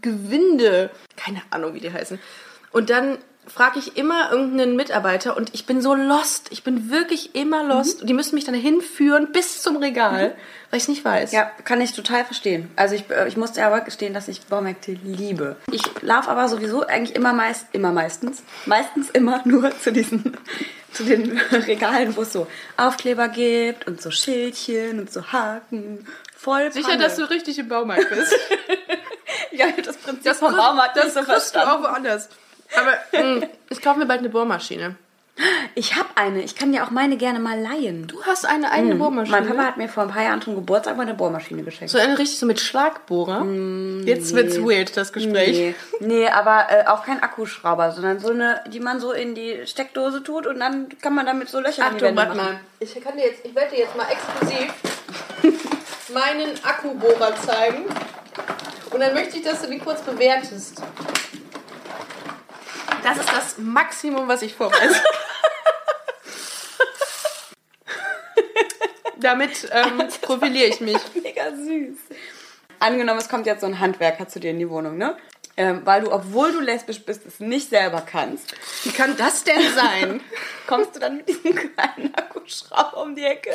Gewinde, 0.03 0.91
keine 1.17 1.43
Ahnung, 1.51 1.75
wie 1.75 1.81
die 1.81 1.93
heißen. 1.93 2.19
Und 2.73 2.91
dann 2.91 3.19
frage 3.47 3.79
ich 3.79 3.97
immer 3.97 4.31
irgendeinen 4.31 4.77
Mitarbeiter 4.77 5.37
und 5.37 5.53
ich 5.55 5.67
bin 5.67 5.83
so 5.83 5.95
lost. 5.95 6.49
Ich 6.51 6.63
bin 6.63 6.91
wirklich 6.91 7.35
immer 7.35 7.65
lost. 7.65 8.01
Und 8.01 8.07
die 8.07 8.15
müssen 8.15 8.35
mich 8.35 8.45
dann 8.45 8.55
hinführen 8.55 9.33
bis 9.33 9.63
zum 9.63 9.77
Regal, 9.77 10.35
weil 10.71 10.77
ich 10.79 10.85
es 10.85 10.89
nicht 10.89 11.05
weiß. 11.05 11.33
Ja, 11.33 11.51
kann 11.65 11.81
ich 11.81 11.93
total 11.93 12.25
verstehen. 12.25 12.71
Also 12.77 12.95
ich, 12.95 13.11
äh, 13.11 13.27
ich 13.29 13.37
musste 13.37 13.65
aber 13.67 13.81
gestehen, 13.81 14.15
dass 14.15 14.29
ich 14.29 14.43
Baumärkte 14.47 14.93
liebe. 14.93 15.57
Ich 15.71 15.83
laufe 16.03 16.31
aber 16.31 16.49
sowieso 16.49 16.87
eigentlich 16.87 17.17
immer 17.17 17.33
meist, 17.33 17.67
immer 17.73 17.93
meistens, 17.93 18.43
meistens 18.65 19.11
immer 19.11 19.43
nur 19.45 19.77
zu 19.79 19.93
diesen, 19.93 20.37
zu 20.93 21.05
den 21.05 21.37
Regalen, 21.51 22.17
wo 22.17 22.23
es 22.23 22.33
so 22.33 22.47
Aufkleber 22.77 23.29
gibt 23.29 23.87
und 23.89 24.01
so 24.01 24.11
Schildchen 24.13 25.01
und 25.01 25.13
so 25.13 25.33
Haken. 25.33 26.07
Voll 26.37 26.73
Sicher, 26.73 26.91
Panne. 26.91 27.03
dass 27.03 27.17
du 27.17 27.29
richtig 27.29 27.59
im 27.59 27.69
Baumarkt 27.69 28.09
bist. 28.09 28.35
ja, 29.53 29.67
das 29.85 29.97
Prinzip 29.97 30.25
Das, 30.25 30.39
vom 30.39 30.55
Baumarkt 30.57 30.97
das 30.97 31.07
nicht 31.07 31.15
so 31.15 31.21
kriegst 31.23 31.55
du 31.55 31.59
verstanden. 31.61 31.85
auch 31.87 31.91
woanders. 31.91 32.29
Aber 32.77 33.23
mh, 33.23 33.47
ich 33.71 33.81
kaufe 33.83 33.99
mir 33.99 34.07
bald 34.07 34.21
eine 34.21 34.29
Bohrmaschine. 34.29 34.97
Ich 35.75 35.97
habe 35.97 36.11
eine. 36.15 36.43
Ich 36.43 36.55
kann 36.57 36.73
dir 36.73 36.85
auch 36.85 36.91
meine 36.91 37.17
gerne 37.17 37.39
mal 37.39 37.59
leihen. 37.59 38.07
Du 38.07 38.23
hast 38.25 38.45
eine 38.45 38.71
eigene 38.71 38.97
Bohrmaschine? 38.97 39.41
Mein 39.41 39.49
Papa 39.49 39.65
hat 39.67 39.77
mir 39.79 39.89
vor 39.89 40.03
ein 40.03 40.11
paar 40.11 40.23
Jahren 40.23 40.43
zum 40.43 40.55
Geburtstag 40.55 40.97
mal 40.97 41.05
eine 41.05 41.15
Bohrmaschine 41.15 41.63
geschenkt. 41.63 41.91
so 41.91 41.99
eine 41.99 42.19
richtig 42.19 42.39
so 42.39 42.45
mit 42.45 42.61
Schlagbohrer. 42.61 43.45
Jetzt 44.05 44.35
wird's 44.35 44.59
weird, 44.61 44.95
das 44.95 45.13
Gespräch. 45.13 45.75
Nee, 46.01 46.07
nee 46.07 46.29
aber 46.29 46.67
äh, 46.69 46.87
auch 46.87 47.05
kein 47.05 47.23
Akkuschrauber, 47.23 47.93
sondern 47.93 48.19
so 48.21 48.31
eine, 48.31 48.61
die 48.69 48.81
man 48.81 49.01
so 49.01 49.13
in 49.13 49.35
die 49.35 49.67
Steckdose 49.67 50.23
tut 50.23 50.47
und 50.47 50.61
dann 50.61 50.89
kann 51.01 51.15
man 51.15 51.25
damit 51.25 51.49
so 51.49 51.61
Löcher 51.61 51.89
in 51.91 51.97
die 51.99 52.05
Achtung, 52.05 52.09
Wände 52.09 52.21
warte 52.21 52.37
machen. 52.37 52.53
mal. 52.53 52.61
Ich 52.81 53.01
kann 53.03 53.17
dir 53.17 53.25
jetzt, 53.25 53.45
ich 53.45 53.55
werde 53.55 53.75
dir 53.75 53.79
jetzt 53.79 53.97
mal 53.97 54.07
exklusiv 54.11 54.75
meinen 56.13 56.63
Akkubohrer 56.63 57.35
zeigen. 57.37 57.87
Und 58.91 59.01
dann 59.01 59.15
möchte 59.15 59.39
ich, 59.39 59.43
dass 59.43 59.63
du 59.63 59.69
den 59.69 59.81
kurz 59.83 60.03
bewertest. 60.03 60.83
Das 63.03 63.19
ist 63.19 63.33
das 63.33 63.59
Maximum, 63.59 64.29
was 64.29 64.43
ich 64.43 64.55
vorweise. 64.55 64.95
Damit 69.17 69.69
ähm, 69.73 70.09
profiliere 70.21 70.67
ich 70.67 70.81
mich. 70.81 70.99
Mega 71.15 71.51
süß. 71.51 71.99
Angenommen, 72.81 73.21
es 73.21 73.29
kommt 73.29 73.47
jetzt 73.47 73.61
so 73.61 73.67
ein 73.67 73.79
Handwerker 73.79 74.29
zu 74.29 74.41
dir 74.41 74.51
in 74.51 74.59
die 74.59 74.69
Wohnung, 74.69 74.97
ne? 74.99 75.17
Ähm, 75.57 75.83
weil 75.85 76.03
du, 76.03 76.11
obwohl 76.11 76.51
du 76.53 76.61
lesbisch 76.61 77.05
bist, 77.05 77.27
es 77.27 77.39
nicht 77.39 77.69
selber 77.69 78.01
kannst. 78.01 78.55
Wie 78.85 78.91
kann 78.91 79.17
das 79.17 79.45
denn 79.45 79.61
sein? 79.75 80.21
Kommst 80.67 80.97
du 80.97 81.01
dann 81.01 81.19
mit 81.19 81.29
diesem 81.29 81.55
kleinen 81.55 82.15
Akkuschrauber 82.15 83.03
um 83.03 83.15
die 83.15 83.25
Ecke 83.25 83.51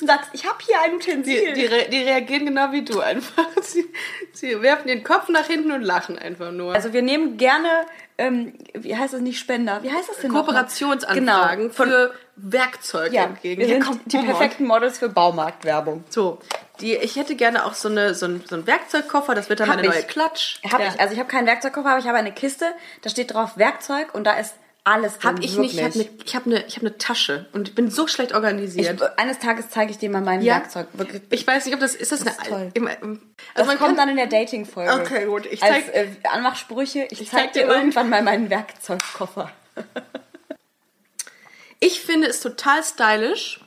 und 0.00 0.06
sagst, 0.06 0.30
ich 0.32 0.44
habe 0.46 0.58
hier 0.64 0.80
ein 0.82 0.94
Utensil. 0.94 1.52
Die, 1.54 1.60
die, 1.60 1.66
re 1.66 1.86
die 1.90 2.02
reagieren 2.02 2.46
genau 2.46 2.72
wie 2.72 2.82
du 2.84 3.00
einfach. 3.00 3.44
Sie, 3.62 3.84
sie 4.32 4.62
werfen 4.62 4.86
den 4.88 5.04
Kopf 5.04 5.28
nach 5.28 5.46
hinten 5.46 5.72
und 5.72 5.82
lachen 5.82 6.18
einfach 6.18 6.52
nur. 6.52 6.74
also 6.74 6.92
wir 6.94 7.02
nehmen 7.02 7.36
gerne, 7.36 7.68
ähm, 8.16 8.54
wie 8.72 8.96
heißt 8.96 9.12
das 9.12 9.20
nicht 9.20 9.38
Spender? 9.38 9.82
Wie 9.82 9.90
heißt 9.92 10.08
das 10.08 10.18
denn? 10.18 10.32
Kooperationsanfragen 10.32 11.64
Genau. 11.70 11.74
Für 11.74 12.14
Werkzeuge 12.36 13.14
ja, 13.14 13.24
entgegen. 13.24 13.60
wir 13.60 13.68
sind 13.68 13.84
die 14.06 14.16
Humor. 14.18 14.30
perfekten 14.38 14.64
Models 14.66 14.98
für 14.98 15.08
Baumarktwerbung. 15.08 16.04
So, 16.08 16.38
die, 16.80 16.94
ich 16.96 17.16
hätte 17.16 17.34
gerne 17.34 17.66
auch 17.66 17.74
so, 17.74 17.88
eine, 17.88 18.14
so, 18.14 18.26
ein, 18.26 18.42
so 18.48 18.54
einen 18.54 18.66
Werkzeugkoffer, 18.66 19.34
das 19.34 19.48
wird 19.50 19.60
dann 19.60 19.68
Hab 19.68 19.76
meine 19.76 19.88
ich. 19.88 19.94
neue 19.94 20.04
Klatsch. 20.04 20.60
Hab 20.70 20.80
Ja. 20.80 20.88
ich. 20.94 21.00
Also 21.00 21.12
ich 21.12 21.18
habe 21.20 21.28
keinen 21.28 21.46
Werkzeugkoffer, 21.46 21.90
aber 21.90 21.98
ich 21.98 22.06
habe 22.06 22.16
eine 22.18 22.32
Kiste, 22.32 22.66
da 23.02 23.10
steht 23.10 23.34
drauf 23.34 23.56
Werkzeug 23.58 24.14
und 24.14 24.24
da 24.24 24.32
ist 24.38 24.54
alles 24.88 25.18
drin. 25.18 25.36
Hab 25.36 25.44
ich 25.44 25.56
wirklich. 25.56 25.94
nicht, 25.94 26.10
ich 26.24 26.34
habe 26.34 26.46
eine 26.46 26.56
hab 26.60 26.66
ne, 26.66 26.74
hab 26.76 26.82
ne 26.82 26.98
Tasche 26.98 27.46
und 27.52 27.68
ich 27.68 27.74
bin 27.74 27.90
so 27.90 28.06
schlecht 28.06 28.34
organisiert. 28.34 29.00
Ich, 29.00 29.18
eines 29.18 29.38
Tages 29.38 29.68
zeige 29.70 29.90
ich 29.90 29.98
dir 29.98 30.10
mal 30.10 30.22
mein 30.22 30.42
Ja. 30.42 30.56
Werkzeug. 30.56 30.88
Wirklich. 30.94 31.22
Ich 31.30 31.46
weiß 31.46 31.66
nicht, 31.66 31.74
ob 31.74 31.80
das 31.80 31.94
ist 31.94 32.12
das, 32.12 32.24
Das 32.24 32.34
ist 32.34 32.40
eine 32.40 32.48
toll. 32.48 32.70
Im, 32.74 32.86
im, 32.86 33.20
Das 33.54 33.66
also 33.66 33.70
man 33.70 33.78
kommt 33.78 33.98
dann 33.98 34.08
in 34.08 34.16
der 34.16 34.26
Dating-Folge. 34.26 34.92
Okay, 34.92 35.26
gut. 35.26 35.46
Ich 35.46 35.62
Als 35.62 35.86
zeig- 35.86 35.94
äh, 35.94 36.08
Anmachsprüche. 36.30 37.06
Ich, 37.10 37.20
Ich 37.20 37.30
zeig 37.30 37.40
zeig 37.40 37.52
dir 37.54 37.66
irgendwann 37.66 38.08
mal 38.08 38.22
meinen 38.22 38.50
Werkzeugkoffer. 38.50 39.50
ich 41.80 42.00
finde 42.00 42.28
es 42.28 42.40
total 42.40 42.82
stylisch, 42.82 43.60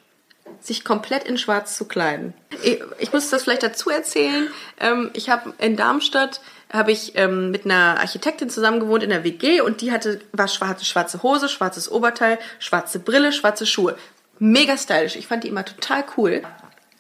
sich 0.60 0.84
komplett 0.84 1.24
in 1.24 1.38
Schwarz 1.38 1.78
zu 1.78 1.86
kleiden. 1.86 2.34
Ich, 2.64 2.82
ich 3.00 3.14
muss 3.14 3.30
das 3.30 3.44
vielleicht 3.44 3.64
dazu 3.64 3.90
erzählen. 3.90 4.50
Ähm, 4.80 5.10
ich 5.14 5.30
habe 5.30 5.54
in 5.60 5.78
Darmstadt 5.78 6.42
habe 6.72 6.92
ich 6.92 7.14
ähm, 7.16 7.52
mit 7.52 7.66
einer 7.66 8.00
Architektin 8.00 8.50
zusammen 8.50 8.80
gewohnt 8.80 9.04
in 9.04 9.10
der 9.10 9.24
WG 9.24 9.62
und 9.62 9.82
die 9.82 9.92
hatte 9.92 10.22
war 10.32 10.48
schwarze 10.48 10.86
schwarze 10.86 11.22
Hose, 11.24 11.50
schwarzes 11.50 11.92
Oberteil, 11.92 12.40
schwarze 12.60 13.00
Brille, 13.00 13.32
schwarze 13.32 13.66
Schuhe. 13.66 13.98
Mega 14.40 14.78
stylisch. 14.78 15.16
Ich 15.16 15.28
fand 15.28 15.44
die 15.44 15.50
immer 15.50 15.66
total 15.66 16.04
cool. 16.18 16.42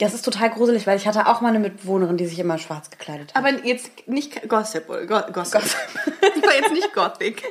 Das 0.01 0.15
ist 0.15 0.23
total 0.25 0.49
gruselig, 0.49 0.87
weil 0.87 0.97
ich 0.97 1.07
hatte 1.07 1.27
auch 1.27 1.41
mal 1.41 1.49
eine 1.49 1.59
Mitbewohnerin, 1.59 2.17
die 2.17 2.25
sich 2.25 2.39
immer 2.39 2.57
schwarz 2.57 2.89
gekleidet 2.89 3.33
hat. 3.33 3.37
Aber 3.37 3.63
jetzt 3.63 4.07
nicht 4.07 4.49
Gossip, 4.49 4.89
oder? 4.89 5.05
Go 5.05 5.31
Gossip. 5.31 5.61
Die 6.35 6.41
war 6.41 6.55
jetzt 6.55 6.71
nicht 6.71 6.91
Gothic. 6.93 7.43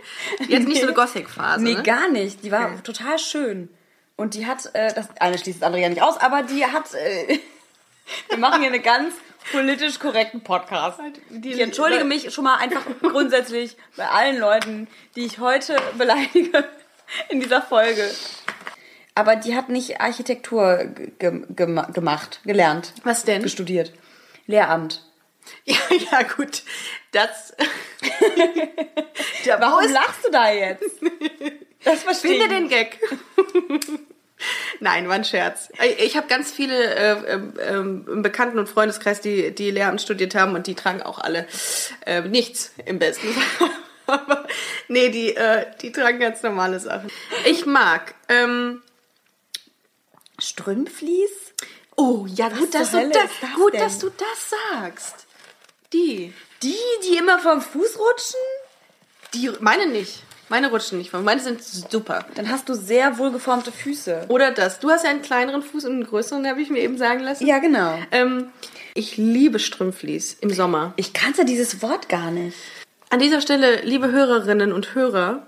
Jetzt 0.48 0.66
nicht 0.66 0.80
so 0.80 0.86
eine 0.88 0.94
Gothic-Phase. 0.94 1.62
Nee, 1.62 1.74
ne? 1.74 1.82
gar 1.84 2.08
nicht. 2.08 2.42
Die 2.42 2.50
war 2.50 2.66
Okay. 2.72 2.80
total 2.82 3.18
schön. 3.20 3.68
Und 4.16 4.34
die 4.34 4.46
hat, 4.46 4.68
äh, 4.74 4.92
das 4.92 5.08
eine 5.20 5.38
schließt 5.38 5.60
das 5.62 5.66
andere 5.66 5.82
ja 5.82 5.88
nicht 5.88 6.02
aus, 6.02 6.18
aber 6.18 6.42
die 6.42 6.66
hat, 6.66 6.92
äh, 6.94 7.38
wir 8.28 8.38
machen 8.38 8.60
hier 8.62 8.72
einen 8.72 8.82
ganz 8.82 9.14
politisch 9.52 9.99
korrekten 9.99 10.42
Podcast. 10.42 10.99
Die- 11.30 11.52
Ich 11.52 11.61
entschuldige 11.61 12.04
mich 12.04 12.33
schon 12.33 12.45
mal 12.45 12.57
einfach 12.57 12.83
grundsätzlich 13.02 13.76
bei 13.97 14.07
allen 14.09 14.38
Leuten, 14.38 14.88
die 15.16 15.25
ich 15.26 15.38
heute 15.38 15.76
beleidige 15.99 16.64
in 17.28 17.40
dieser 17.40 17.61
Folge. 17.62 18.09
Aber 19.14 19.37
die 19.37 19.54
hat 19.57 19.69
nicht 19.69 20.00
Architektur 20.00 20.85
ge 21.19 21.19
gem 21.19 21.47
gemacht, 21.92 22.40
gelernt. 22.45 22.92
Was 23.04 23.25
denn? 23.25 23.49
Studiert. 23.49 23.92
Lehramt. 24.47 25.04
Ja, 25.64 25.76
ja, 26.12 26.23
gut. 26.23 26.62
Das. 27.12 27.54
Warum 29.59 29.90
lachst 29.90 30.25
du 30.25 30.30
da 30.30 30.52
jetzt? 30.52 30.85
Das 31.83 32.02
verstehe 32.04 32.38
Finde 32.38 32.45
ich 32.45 32.50
den 32.61 32.69
Gag. 32.69 33.00
Nein, 34.80 35.09
war 35.09 35.14
ein 35.14 35.25
Scherz. 35.25 35.70
Ich 35.99 36.16
habe 36.16 36.26
ganz 36.26 36.50
viele 36.50 36.94
äh, 36.94 37.32
ähm, 37.32 37.54
ähm, 37.61 38.09
im 38.11 38.23
Bekannten- 38.23 38.59
und 38.59 38.68
Freundeskreis, 38.68 39.20
die, 39.20 39.54
die 39.54 39.70
Lehramt 39.70 40.00
studiert 40.00 40.35
haben 40.35 40.54
und 40.54 40.66
die 40.66 40.75
tragen 40.75 41.02
auch 41.02 41.18
alle 41.18 41.47
äh, 42.06 42.23
nichts 42.23 42.73
im 42.85 42.99
besten 42.99 43.28
Fall. 43.32 43.70
Aber 44.06 44.47
nee, 44.88 45.11
die, 45.11 45.37
äh, 45.37 45.66
die 45.82 45.92
tragen 45.92 46.18
ganz 46.18 46.42
normale 46.42 46.80
Sachen. 46.80 47.11
Ich 47.44 47.66
mag. 47.66 48.14
Ähm, 48.28 48.82
Strümpflies? 50.38 51.30
oh, 52.00 52.26
ja, 52.26 52.49
gut, 52.49 52.75
dass 52.75 52.92
du, 52.92 52.99
Hölle 52.99 53.12
das, 53.12 53.30
gut 53.54 53.75
denn? 53.75 53.80
dass 53.80 53.98
du 53.98 54.09
das 54.11 54.50
sagst. 54.81 55.26
Die. 55.92 56.33
Die, 56.62 56.76
die 57.05 57.16
immer 57.16 57.38
vom 57.38 57.61
Fuß 57.61 57.98
rutschen? 57.98 58.40
Die, 59.35 59.50
meine 59.61 59.87
nicht. 59.87 60.22
Meine 60.50 60.70
rutschen 60.70 60.98
nicht. 60.98 61.12
Meine 61.12 61.40
sind 61.40 61.62
super. 61.62 62.26
Dann 62.34 62.50
hast 62.50 62.68
du 62.68 62.74
sehr 62.74 63.18
wohlgeformte 63.18 63.70
Füße. 63.70 64.26
Oder 64.28 64.50
das. 64.50 64.80
Du 64.80 64.90
hast 64.90 65.04
ja 65.04 65.10
einen 65.10 65.22
kleineren 65.22 65.62
Fuß 65.62 65.84
und 65.84 65.92
einen 65.92 66.04
größeren, 66.04 66.44
habe 66.46 66.60
ich 66.60 66.70
mir 66.70 66.80
eben 66.80 66.98
sagen 66.98 67.20
lassen. 67.20 67.46
Ja, 67.46 67.60
genau. 67.60 67.96
Ähm, 68.10 68.50
ich 68.94 69.16
liebe 69.16 69.60
Strümpflies 69.60 70.36
im 70.40 70.50
Sommer. 70.50 70.92
Ich 70.96 71.12
kannte 71.12 71.44
dieses 71.44 71.82
Wort 71.82 72.08
gar 72.08 72.32
nicht. 72.32 72.56
An 73.10 73.20
dieser 73.20 73.40
Stelle, 73.40 73.82
liebe 73.82 74.10
Hörerinnen 74.10 74.72
und 74.72 74.96
Hörer, 74.96 75.46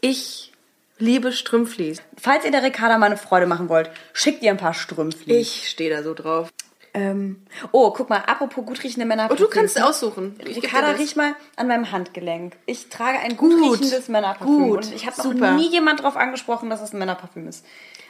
ich 0.00 0.52
liebe 0.98 1.32
Strümpflies. 1.32 2.00
Falls 2.16 2.44
ihr 2.44 2.52
der 2.52 2.62
Ricarda 2.62 2.98
mal 2.98 3.06
eine 3.06 3.16
Freude 3.16 3.46
machen 3.46 3.68
wollt, 3.68 3.90
schickt 4.12 4.44
ihr 4.44 4.52
ein 4.52 4.56
paar 4.56 4.74
Strümpflies. 4.74 5.36
Ich 5.36 5.68
stehe 5.68 5.90
da 5.90 6.04
so 6.04 6.14
drauf. 6.14 6.48
Ähm, 6.94 7.42
oh, 7.70 7.90
guck 7.90 8.10
mal, 8.10 8.18
apropos 8.18 8.66
gut 8.66 8.82
riechende 8.84 9.06
Männer. 9.06 9.30
Und 9.30 9.40
du 9.40 9.48
kannst 9.48 9.80
aussuchen. 9.80 10.38
Ricarda, 10.44 10.90
riech 10.90 11.16
mal 11.16 11.34
an 11.56 11.66
meinem 11.68 11.90
Handgelenk. 11.90 12.56
Ich 12.66 12.90
trage 12.90 13.18
ein 13.18 13.36
gut, 13.36 13.52
Gut, 13.58 13.72
riechendes 13.80 14.08
Männerparfüm. 14.08 14.68
gut, 14.68 14.76
Und 14.86 14.94
ich 14.94 15.06
habe 15.06 15.16
noch 15.38 15.56
nie 15.56 15.68
jemand 15.70 16.02
drauf 16.02 16.16
angesprochen, 16.16 16.68
dass 16.68 16.82
es 16.82 16.92
ein 16.92 16.98
Männerparfüm 16.98 17.48
ist. 17.48 17.64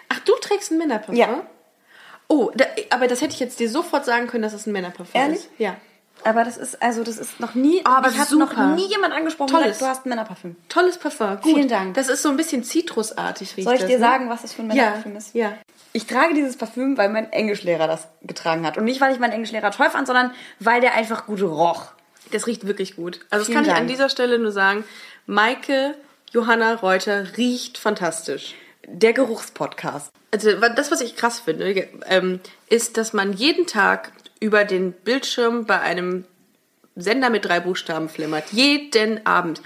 Ach, 0.08 0.18
du 0.20 0.32
trägst 0.40 0.72
ein 0.72 0.78
Männerparfum? 0.78 1.14
Ja. 1.14 1.46
Oh, 2.28 2.50
da, 2.54 2.64
aber 2.90 3.06
das 3.06 3.20
hätte 3.20 3.34
ich 3.34 3.40
jetzt 3.40 3.60
dir 3.60 3.68
sofort 3.70 4.04
sagen 4.04 4.26
können, 4.26 4.42
dass 4.42 4.52
es 4.52 4.66
ein 4.66 4.72
Männerparfüm 4.72 5.20
Ehrlich? 5.20 5.38
ist. 5.40 5.50
Ja. 5.58 5.76
Aber 6.24 6.44
das 6.44 6.56
ist, 6.56 6.80
also 6.82 7.02
das 7.04 7.18
ist 7.18 7.40
noch 7.40 7.54
nie, 7.54 7.80
Aber 7.84 8.08
ich 8.08 8.18
habe 8.18 8.36
noch 8.36 8.56
nie 8.76 8.86
jemand 8.86 9.12
angesprochen, 9.14 9.50
Tolles. 9.50 9.78
gesagt, 9.78 9.82
du 9.82 9.86
hast 9.86 10.06
ein 10.06 10.08
Männerparfüm. 10.10 10.56
Tolles 10.68 10.98
Parfum. 10.98 11.36
Gut. 11.40 11.54
Vielen 11.54 11.68
Dank. 11.68 11.94
Das 11.94 12.08
ist 12.08 12.22
so 12.22 12.28
ein 12.28 12.36
bisschen 12.36 12.62
zitrusartig, 12.64 13.56
riecht 13.56 13.64
Soll 13.66 13.74
ich 13.74 13.80
das, 13.80 13.88
dir 13.90 13.98
ne? 13.98 14.04
sagen, 14.04 14.28
was 14.30 14.42
das 14.42 14.52
für 14.52 14.62
ein 14.62 14.70
Ja, 14.70 14.74
Männerparfüm 14.84 15.16
ist? 15.16 15.34
ja. 15.34 15.52
Ich 15.94 16.06
trage 16.06 16.32
dieses 16.32 16.56
Parfüm, 16.56 16.96
weil 16.96 17.10
mein 17.10 17.30
Englischlehrer 17.32 17.86
das 17.86 18.08
getragen 18.22 18.64
hat. 18.66 18.78
Und 18.78 18.84
nicht, 18.84 19.00
weil 19.02 19.12
ich 19.12 19.18
meinen 19.18 19.32
Englischlehrer 19.32 19.70
toll 19.72 19.90
fand, 19.90 20.06
sondern 20.06 20.32
weil 20.58 20.80
der 20.80 20.94
einfach 20.94 21.26
gut 21.26 21.42
roch. 21.42 21.88
Das 22.30 22.46
riecht 22.46 22.66
wirklich 22.66 22.96
gut. 22.96 23.20
Also 23.28 23.40
das 23.42 23.46
Vielen 23.46 23.56
kann 23.56 23.64
ich 23.64 23.68
Dank. 23.70 23.80
an 23.80 23.86
dieser 23.88 24.08
Stelle 24.08 24.38
nur 24.38 24.52
sagen. 24.52 24.84
Maike 25.26 25.94
Johanna 26.30 26.74
Reuter 26.76 27.36
riecht 27.36 27.76
fantastisch. 27.76 28.54
Der 28.86 29.12
Geruchspodcast. 29.12 30.10
Also 30.32 30.52
das, 30.74 30.90
was 30.90 31.02
ich 31.02 31.14
krass 31.14 31.40
finde, 31.40 31.86
ähm, 32.06 32.40
ist, 32.70 32.96
dass 32.96 33.12
man 33.12 33.34
jeden 33.34 33.66
Tag 33.66 34.12
über 34.42 34.64
den 34.64 34.92
Bildschirm 34.92 35.64
bei 35.64 35.80
einem 35.80 36.24
Sender 36.96 37.30
mit 37.30 37.44
drei 37.44 37.60
Buchstaben 37.60 38.08
flimmert. 38.08 38.52
Jeden 38.52 39.24
Abend. 39.24 39.62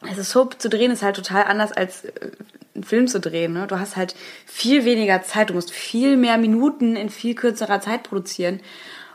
Also 0.00 0.22
Soap 0.22 0.60
zu 0.60 0.68
drehen 0.68 0.90
ist 0.90 1.02
halt 1.02 1.16
total 1.16 1.44
anders 1.44 1.72
als 1.72 2.04
äh, 2.04 2.30
einen 2.74 2.84
Film 2.84 3.08
zu 3.08 3.20
drehen. 3.20 3.52
Ne? 3.52 3.66
Du 3.66 3.78
hast 3.78 3.96
halt 3.96 4.14
viel 4.46 4.84
weniger 4.84 5.22
Zeit. 5.22 5.50
Du 5.50 5.54
musst 5.54 5.72
viel 5.72 6.16
mehr 6.16 6.38
Minuten 6.38 6.94
in 6.94 7.10
viel 7.10 7.34
kürzerer 7.34 7.80
Zeit 7.80 8.04
produzieren. 8.04 8.60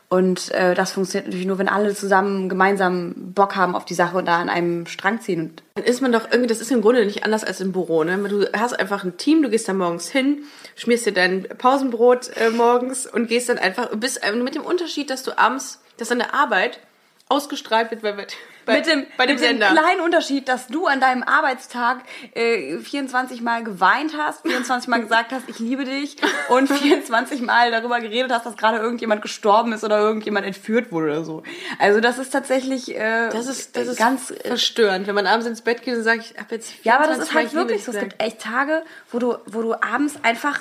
Und 0.08 0.52
äh, 0.52 0.76
das 0.76 0.92
funktioniert 0.92 1.28
natürlich 1.28 1.48
nur, 1.48 1.58
wenn 1.58 1.68
alle 1.68 1.96
zusammen 1.96 2.48
gemeinsam 2.48 3.14
Bock 3.34 3.56
haben 3.56 3.76
auf 3.76 3.86
die 3.86 3.96
Sache 3.96 4.18
und 4.18 4.26
da 4.28 4.38
an 4.38 4.50
einem 4.50 4.86
Strang 4.86 5.20
ziehen. 5.20 5.42
Und 5.42 5.64
Dann 5.74 5.84
ist 5.84 6.02
man 6.02 6.12
doch 6.12 6.26
irgendwie, 6.30 6.48
das 6.48 6.62
ist 6.62 6.72
im 6.72 6.82
Grunde 6.82 7.06
nicht 7.06 7.26
anders 7.26 7.44
als 7.44 7.60
im 7.60 7.72
Büro. 7.72 8.04
Ne? 8.04 8.18
Du 8.30 8.46
hast 8.54 8.80
einfach 8.80 9.04
ein 9.04 9.18
Team, 9.18 9.42
du 9.42 9.50
gehst 9.50 9.68
da 9.68 9.74
morgens 9.74 10.10
hin, 10.10 10.44
schmierst 10.76 11.08
dir 11.08 11.14
dein 11.14 11.44
Pausenbrot 11.58 12.30
äh, 12.38 12.52
morgens 12.52 13.08
und 13.08 13.28
gehst 13.28 13.50
dann 13.50 13.58
einfach, 13.58 13.90
bist 13.96 14.24
äh, 14.24 14.32
mit 14.34 14.56
dem 14.56 14.64
Unterschied, 14.64 15.10
dass 15.10 15.24
du 15.24 15.38
abends, 15.38 15.82
dass 15.98 16.10
deine 16.10 16.34
Arbeit 16.34 16.80
ausgestrahlt 17.28 17.90
wird 17.90 18.04
bei, 18.04 18.28
bei, 18.66 18.78
mit 18.78 18.88
dem, 18.88 19.06
bei 19.18 19.26
dem 19.26 19.36
mit 19.36 19.44
dem 19.44 19.60
kleinen 19.60 20.02
Unterschied, 20.02 20.48
dass 20.48 20.68
du 20.68 20.88
an 20.88 21.00
deinem 21.00 21.24
Arbeitstag 21.24 22.00
äh, 22.34 22.78
24 22.78 23.42
Mal 23.42 23.64
geweint 23.64 24.14
hast, 24.18 24.42
24 24.42 24.88
Mal 24.88 25.02
gesagt 25.02 25.32
hast, 25.32 25.48
ich 25.48 25.60
liebe 25.60 25.86
dich 25.86 26.18
und 26.50 26.68
24 26.72 27.42
Mal 27.42 27.72
darüber 27.72 28.00
geredet 28.00 28.32
hast, 28.32 28.46
dass 28.46 28.58
gerade 28.58 28.78
irgendjemand 28.78 29.22
gestorben 29.22 29.74
ist 29.74 29.84
oder 29.84 30.00
irgendjemand 30.00 30.46
entführt 30.46 30.92
wurde 30.92 31.08
oder 31.08 31.24
so. 31.24 31.44
Also 31.80 32.00
das 32.00 32.18
ist 32.18 32.32
tatsächlich 32.32 32.96
äh, 32.96 33.30
Das 33.30 33.48
ist, 33.48 33.76
das 33.76 33.88
ist 33.88 33.98
ganz 33.98 34.34
verstörend, 34.44 35.08
wenn 35.08 35.16
man 35.16 35.28
abends 35.28 35.48
ins 35.48 35.62
Bett 35.62 35.84
geht 35.84 35.96
und 35.96 36.04
sagt, 36.04 36.22
ich 36.22 36.40
hab 36.40 36.52
jetzt 36.52 36.74
Ja, 36.84 36.96
aber 36.96 37.08
das 37.08 37.30
24 37.30 37.30
ist 37.30 37.36
halt 37.36 37.54
wirklich 37.54 37.84
so. 37.84 37.92
Es 37.92 38.00
gibt 38.00 38.22
echt 38.22 38.42
Tage, 38.42 38.84
wo 39.12 39.20
du, 39.20 39.38
wo 39.46 39.62
du 39.62 39.74
abends 39.74 40.16
einfach 40.24 40.60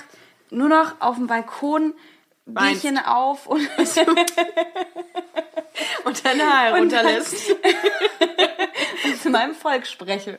nur 0.51 0.69
noch 0.69 1.01
auf 1.01 1.17
dem 1.17 1.27
Balkon 1.27 1.95
Bierchen 2.47 2.99
auf 2.99 3.47
und, 3.47 3.61
und 6.05 6.25
deine 6.25 6.43
Haare 6.47 6.81
Und 6.81 6.93
dann- 6.93 7.07
runterlässt. 7.07 7.57
zu 9.23 9.31
meinem 9.31 9.55
Volk 9.55 9.87
spreche. 9.87 10.39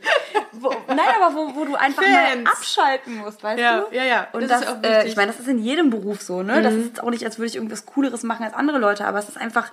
Wo, 0.51 0.69
nein, 0.87 0.99
aber 1.21 1.35
wo, 1.35 1.55
wo 1.55 1.65
du 1.65 1.75
einfach 1.75 2.03
Fans. 2.03 2.43
mal 2.43 2.51
abschalten 2.51 3.15
musst, 3.17 3.43
weißt 3.43 3.59
Ja, 3.59 3.81
du? 3.81 3.95
ja, 3.95 4.03
ja. 4.03 4.27
Und 4.31 4.47
Das 4.49 4.61
das, 4.61 4.75
äh, 4.83 5.07
ich 5.07 5.15
meine, 5.15 5.31
das 5.31 5.39
ist 5.39 5.47
in 5.47 5.59
jedem 5.59 5.89
Beruf 5.89 6.21
so, 6.21 6.43
ne? 6.43 6.61
Das 6.61 6.73
ist 6.73 7.01
auch 7.01 7.09
nicht, 7.09 7.25
als 7.25 7.37
würde 7.39 7.47
ich 7.47 7.55
irgendwas 7.55 7.85
Cooleres 7.85 8.23
machen 8.23 8.43
als 8.45 8.53
andere 8.53 8.77
Leute, 8.77 9.05
aber 9.05 9.19
es 9.19 9.27
ist 9.29 9.37
einfach, 9.37 9.71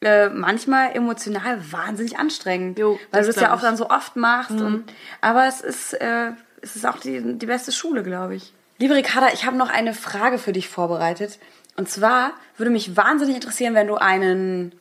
äh, 0.00 0.28
manchmal 0.28 0.94
emotional 0.94 1.60
wahnsinnig 1.72 2.18
anstrengend. 2.18 2.78
Jo, 2.78 2.98
weil 3.10 3.22
du 3.22 3.26
das 3.28 3.36
ja 3.40 3.52
auch. 3.52 3.58
Mhm. 3.58 3.62
dann 3.62 3.76
so 3.76 3.90
oft 3.90 4.16
machst. 4.16 4.50
Und, 4.52 4.84
aber 5.20 5.46
es 5.46 5.60
ist, 5.60 5.94
äh, 5.94 6.32
es 6.60 6.76
ist 6.76 6.86
auch 6.86 6.98
die, 6.98 7.20
die 7.38 7.46
beste 7.46 7.72
Schule, 7.72 8.02
glaube 8.02 8.36
ich. 8.36 8.52
Liebe 8.78 8.94
Ricarda, 8.94 9.28
ich 9.32 9.44
habe 9.44 9.56
noch 9.56 9.70
eine 9.70 9.92
Frage 9.94 10.38
für 10.38 10.52
dich 10.52 10.68
vorbereitet. 10.68 11.38
Und 11.78 11.88
zwar 11.88 12.32
würde 12.56 12.72
mich 12.72 12.96
wahnsinnig 12.96 13.36
interessieren, 13.36 13.74
wenn 13.74 13.86
du 13.86 13.94
einen 13.94 14.72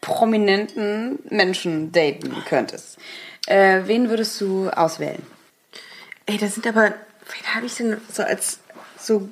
prominenten 0.00 1.18
Menschen 1.28 1.90
daten 1.90 2.32
könntest. 2.48 2.98
Äh, 3.48 3.82
wen 3.86 4.08
würdest 4.10 4.40
du 4.40 4.70
auswählen? 4.70 5.26
Ey, 6.26 6.38
das 6.38 6.54
sind 6.54 6.64
aber, 6.68 6.84
wen 6.92 7.54
habe 7.54 7.66
ich 7.66 7.74
denn 7.74 8.00
so 8.12 8.22
als 8.22 8.60
so, 8.96 9.28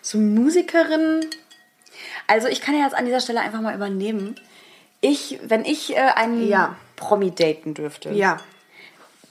so 0.00 0.16
Musikerin? 0.16 1.26
Also 2.26 2.48
ich 2.48 2.62
kann 2.62 2.74
ja 2.74 2.84
jetzt 2.84 2.94
an 2.94 3.04
dieser 3.04 3.20
Stelle 3.20 3.40
einfach 3.40 3.60
mal 3.60 3.74
übernehmen. 3.74 4.34
Ich, 5.02 5.38
wenn 5.42 5.66
ich 5.66 5.94
äh, 5.94 6.00
einen 6.14 6.48
Ja. 6.48 6.74
Promi 6.96 7.32
daten 7.34 7.74
dürfte, 7.74 8.10
Ja. 8.12 8.38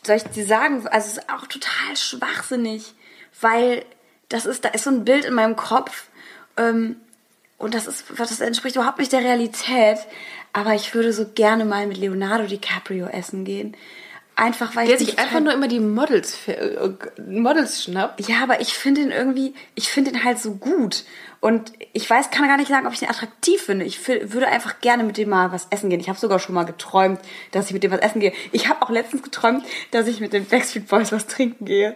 soll 0.03 0.17
ich 0.17 0.23
dir 0.25 0.45
sagen, 0.45 0.87
also 0.89 1.07
es 1.07 1.17
ist 1.17 1.29
auch 1.29 1.47
total 1.47 1.95
schwachsinnig, 1.97 2.93
weil 3.41 3.83
das 4.29 4.45
ist, 4.45 4.63
da 4.63 4.69
ist 4.69 4.83
so 4.83 4.91
ein 4.91 5.05
Bild 5.05 5.25
in 5.25 5.33
meinem 5.33 5.55
Kopf 5.55 6.09
ähm, 6.57 6.95
und 7.57 7.73
das 7.73 7.87
ist, 7.87 8.05
das 8.17 8.41
entspricht 8.41 8.75
überhaupt 8.75 8.99
nicht 8.99 9.11
der 9.13 9.21
Realität. 9.21 9.99
Aber 10.51 10.73
ich 10.75 10.93
würde 10.93 11.13
so 11.13 11.25
gerne 11.33 11.65
mal 11.65 11.87
mit 11.87 11.97
Leonardo 11.97 12.45
DiCaprio 12.45 13.07
essen 13.07 13.45
gehen. 13.45 13.75
Einfach 14.35 14.75
weil 14.75 14.87
Der 14.87 14.99
ich 14.99 15.07
sich 15.07 15.19
einfach 15.19 15.39
nur 15.39 15.53
immer 15.53 15.67
die 15.67 15.79
Models, 15.79 16.47
äh, 16.47 16.89
Models 17.27 17.83
schnappt. 17.83 18.27
ja, 18.27 18.41
aber 18.41 18.61
ich 18.61 18.73
finde 18.73 19.01
ihn 19.01 19.11
irgendwie, 19.11 19.53
ich 19.75 19.89
finde 19.89 20.11
ihn 20.11 20.23
halt 20.23 20.39
so 20.39 20.55
gut. 20.55 21.03
Und 21.39 21.71
ich 21.93 22.09
weiß, 22.09 22.31
kann 22.31 22.47
gar 22.47 22.57
nicht 22.57 22.69
sagen, 22.69 22.87
ob 22.87 22.93
ich 22.93 23.01
ihn 23.03 23.09
attraktiv 23.09 23.61
finde. 23.61 23.85
Ich 23.85 24.07
würde 24.07 24.47
einfach 24.47 24.79
gerne 24.81 25.03
mit 25.03 25.17
dem 25.17 25.29
mal 25.29 25.51
was 25.51 25.67
essen 25.69 25.89
gehen. 25.89 25.99
Ich 25.99 26.09
habe 26.09 26.17
sogar 26.17 26.39
schon 26.39 26.55
mal 26.55 26.63
geträumt, 26.63 27.19
dass 27.51 27.67
ich 27.67 27.73
mit 27.73 27.83
dem 27.83 27.91
was 27.91 27.99
essen 27.99 28.21
gehe. 28.21 28.33
Ich 28.51 28.69
habe 28.69 28.81
auch 28.81 28.89
letztens 28.89 29.21
geträumt, 29.21 29.63
dass 29.91 30.07
ich 30.07 30.19
mit 30.19 30.33
den 30.33 30.45
Backstreet 30.45 30.87
Boys 30.87 31.11
was 31.11 31.27
trinken 31.27 31.65
gehe. 31.65 31.95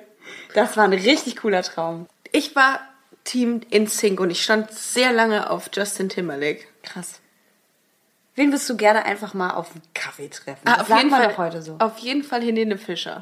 Das 0.53 0.77
war 0.77 0.83
ein 0.83 0.93
richtig 0.93 1.37
cooler 1.37 1.63
Traum. 1.63 2.07
Ich 2.31 2.55
war 2.55 2.79
Team 3.27 3.61
InSync 3.69 4.19
und 4.19 4.29
ich 4.29 4.41
stand 4.41 4.71
sehr 4.71 5.11
lange 5.11 5.49
auf 5.49 5.69
Justin 5.73 6.09
Timberlake. 6.09 6.63
Krass. 6.81 7.19
Wen 8.35 8.49
würdest 8.49 8.69
du 8.69 8.77
gerne 8.77 9.03
einfach 9.05 9.33
mal 9.33 9.51
auf 9.51 9.71
einen 9.71 9.81
Kaffee 9.93 10.29
treffen? 10.29 10.61
Ah, 10.65 10.81
auf 10.81 10.87
sagt 10.87 11.01
jeden 11.01 11.13
Fall 11.13 11.27
doch 11.27 11.37
heute 11.37 11.61
so. 11.61 11.75
Auf 11.79 11.97
jeden 11.99 12.23
Fall 12.23 12.41
Helene 12.41 12.77
Fischer. 12.77 13.19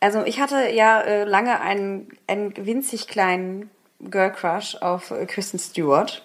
Also 0.00 0.24
ich 0.24 0.40
hatte 0.40 0.70
ja 0.70 1.00
äh, 1.00 1.24
lange 1.24 1.60
einen, 1.60 2.08
einen 2.26 2.54
winzig 2.64 3.08
kleinen 3.08 3.70
Girl 4.00 4.32
Crush 4.32 4.76
auf 4.76 5.10
äh, 5.10 5.26
Kristen 5.26 5.58
Stewart. 5.58 6.22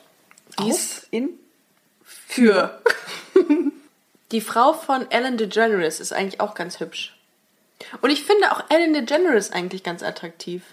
Die 0.60 0.70
ist 0.70 1.08
in 1.12 1.30
für. 2.04 2.82
Die 4.32 4.42
Frau 4.42 4.74
von 4.74 5.10
Ellen 5.10 5.38
DeGeneres 5.38 6.00
ist 6.00 6.12
eigentlich 6.12 6.42
auch 6.42 6.54
ganz 6.54 6.80
hübsch. 6.80 7.18
Und 8.02 8.10
ich 8.10 8.24
finde 8.24 8.52
auch 8.52 8.64
Ellen 8.70 8.94
DeGeneres 8.94 9.52
eigentlich 9.52 9.84
ganz 9.84 10.04
attraktiv. 10.04 10.64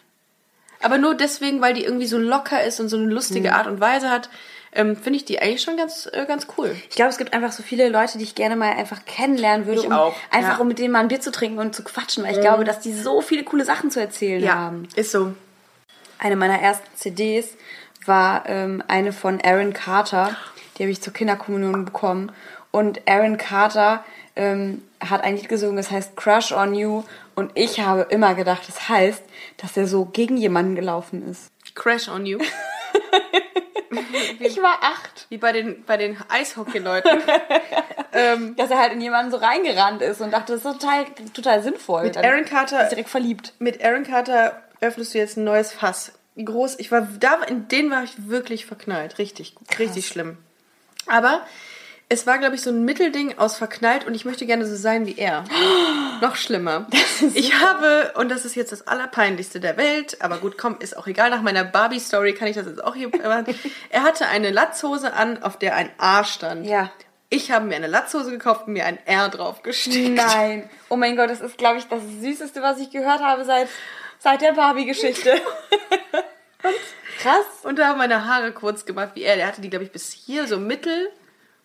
Aber 0.84 0.98
nur 0.98 1.14
deswegen, 1.14 1.60
weil 1.60 1.74
die 1.74 1.84
irgendwie 1.84 2.06
so 2.06 2.18
locker 2.18 2.62
ist 2.62 2.78
und 2.80 2.88
so 2.88 2.96
eine 2.96 3.06
lustige 3.06 3.48
Mhm. 3.48 3.54
Art 3.54 3.66
und 3.66 3.80
Weise 3.80 4.10
hat, 4.10 4.28
ähm, 4.76 4.96
finde 4.96 5.16
ich 5.18 5.24
die 5.24 5.40
eigentlich 5.40 5.62
schon 5.62 5.76
ganz, 5.76 6.08
äh, 6.12 6.26
ganz 6.26 6.46
cool. 6.58 6.74
Ich 6.90 6.96
glaube, 6.96 7.10
es 7.10 7.16
gibt 7.18 7.32
einfach 7.32 7.52
so 7.52 7.62
viele 7.62 7.88
Leute, 7.88 8.18
die 8.18 8.24
ich 8.24 8.34
gerne 8.34 8.56
mal 8.56 8.72
einfach 8.72 9.04
kennenlernen 9.06 9.66
würde, 9.66 9.80
Ich 9.80 9.86
um 9.86 9.92
auch, 9.92 10.14
einfach 10.30 10.48
ja. 10.50 10.54
Mhm. 10.56 10.60
um 10.62 10.68
mit 10.68 10.78
denen 10.78 10.92
mal 10.92 11.00
ein 11.00 11.08
Bier 11.08 11.20
zu 11.20 11.30
trinken 11.30 11.58
und 11.58 11.74
zu 11.74 11.84
quatschen, 11.84 12.24
weil 12.24 12.34
ich 12.34 12.40
glaube, 12.40 12.64
dass 12.64 12.80
die 12.80 12.92
so 12.92 13.20
viele 13.20 13.44
coole 13.44 13.64
Sachen 13.64 13.90
zu 13.90 14.00
erzählen 14.00 14.52
haben. 14.52 14.88
ist 14.96 15.10
so. 15.12 15.32
Eine 16.18 16.36
meiner 16.36 16.60
ersten 16.60 16.86
CDs 16.96 17.48
war 18.06 18.48
ähm, 18.48 18.82
eine 18.88 19.12
von 19.12 19.40
Aaron 19.42 19.72
Carter, 19.72 20.36
die 20.76 20.82
habe 20.82 20.90
ich 20.90 21.00
zur 21.00 21.12
Kinderkommunion 21.12 21.84
bekommen. 21.84 22.32
Und 22.70 23.00
Aaron 23.08 23.36
Carter 23.38 24.04
ähm, 24.36 24.82
hat 25.00 25.22
ein 25.22 25.36
Lied 25.36 25.48
gesungen, 25.48 25.76
das 25.76 25.90
heißt 25.90 26.16
Crush 26.16 26.52
on 26.52 26.74
You. 26.74 27.02
Und 27.34 27.52
ich 27.54 27.80
habe 27.80 28.06
immer 28.10 28.34
gedacht, 28.34 28.62
das 28.66 28.88
heißt, 28.88 29.22
dass 29.58 29.76
er 29.76 29.86
so 29.86 30.04
gegen 30.04 30.36
jemanden 30.36 30.74
gelaufen 30.74 31.28
ist. 31.28 31.50
Crash 31.74 32.08
on 32.08 32.26
You. 32.26 32.38
Ich 34.40 34.60
war 34.60 34.78
acht. 34.82 35.26
Wie 35.28 35.38
bei 35.38 35.52
den, 35.52 35.84
bei 35.84 35.96
den 35.96 36.16
Eishockey-Leuten. 36.28 37.22
Dass 38.56 38.70
er 38.70 38.78
halt 38.78 38.92
in 38.92 39.00
jemanden 39.00 39.30
so 39.30 39.38
reingerannt 39.38 40.02
ist 40.02 40.20
und 40.20 40.32
dachte, 40.32 40.52
das 40.52 40.64
ist 40.64 40.80
total, 40.80 41.04
total 41.32 41.62
sinnvoll. 41.62 42.04
Mit 42.04 42.16
Dann 42.16 42.24
Aaron 42.24 42.44
Carter 42.44 42.82
ist 42.82 42.90
direkt 42.90 43.08
verliebt. 43.08 43.52
mit 43.58 43.84
Aaron 43.84 44.04
Carter 44.04 44.62
öffnest 44.80 45.14
du 45.14 45.18
jetzt 45.18 45.36
ein 45.36 45.44
neues 45.44 45.72
Fass. 45.72 46.12
Groß? 46.36 46.78
Ich 46.78 46.90
war 46.92 47.02
da 47.20 47.42
in 47.44 47.68
den 47.68 47.90
war 47.90 48.04
ich 48.04 48.28
wirklich 48.28 48.66
verknallt, 48.66 49.18
richtig, 49.18 49.54
richtig 49.78 50.06
schlimm. 50.06 50.38
Aber 51.06 51.40
es 52.08 52.26
war 52.26 52.38
glaube 52.38 52.54
ich 52.54 52.62
so 52.62 52.70
ein 52.70 52.84
Mittelding 52.84 53.38
aus 53.38 53.56
verknallt 53.56 54.06
und 54.06 54.14
ich 54.14 54.24
möchte 54.24 54.46
gerne 54.46 54.66
so 54.66 54.76
sein 54.76 55.06
wie 55.06 55.16
er. 55.16 55.44
Noch 56.20 56.36
schlimmer. 56.36 56.86
Ich 57.34 57.60
habe 57.60 58.12
und 58.16 58.30
das 58.30 58.44
ist 58.44 58.56
jetzt 58.56 58.72
das 58.72 58.86
allerpeinlichste 58.86 59.60
der 59.60 59.76
Welt, 59.76 60.18
aber 60.20 60.38
gut, 60.38 60.58
komm, 60.58 60.76
ist 60.80 60.96
auch 60.96 61.06
egal. 61.06 61.30
Nach 61.30 61.42
meiner 61.42 61.64
Barbie 61.64 62.00
Story 62.00 62.34
kann 62.34 62.48
ich 62.48 62.56
das 62.56 62.66
jetzt 62.66 62.82
auch 62.82 62.94
hier 62.94 63.08
machen. 63.22 63.46
Er 63.90 64.02
hatte 64.02 64.26
eine 64.28 64.50
Latzhose 64.50 65.12
an, 65.12 65.42
auf 65.42 65.58
der 65.58 65.76
ein 65.76 65.90
A 65.98 66.24
stand. 66.24 66.66
Ja. 66.66 66.90
Ich 67.30 67.50
habe 67.50 67.64
mir 67.64 67.74
eine 67.74 67.88
Latzhose 67.88 68.30
gekauft 68.30 68.66
und 68.66 68.74
mir 68.74 68.84
ein 68.86 68.98
R 69.06 69.28
drauf 69.28 69.62
gestickt. 69.62 70.14
Nein. 70.14 70.68
Oh 70.88 70.96
mein 70.96 71.16
Gott, 71.16 71.30
das 71.30 71.40
ist, 71.40 71.58
glaube 71.58 71.78
ich, 71.78 71.88
das 71.88 72.00
Süßeste, 72.20 72.62
was 72.62 72.78
ich 72.78 72.90
gehört 72.90 73.20
habe 73.20 73.44
seit, 73.44 73.68
seit 74.20 74.40
der 74.40 74.52
Barbie-Geschichte. 74.52 75.40
Krass. 77.20 77.44
Und 77.64 77.78
da 77.78 77.88
haben 77.88 77.98
meine 77.98 78.26
Haare 78.26 78.52
kurz 78.52 78.84
gemacht 78.84 79.12
wie 79.14 79.22
er. 79.22 79.36
Der 79.36 79.48
hatte 79.48 79.60
die, 79.60 79.70
glaube 79.70 79.84
ich, 79.84 79.90
bis 79.90 80.12
hier 80.12 80.46
so 80.46 80.58
mittel. 80.58 81.10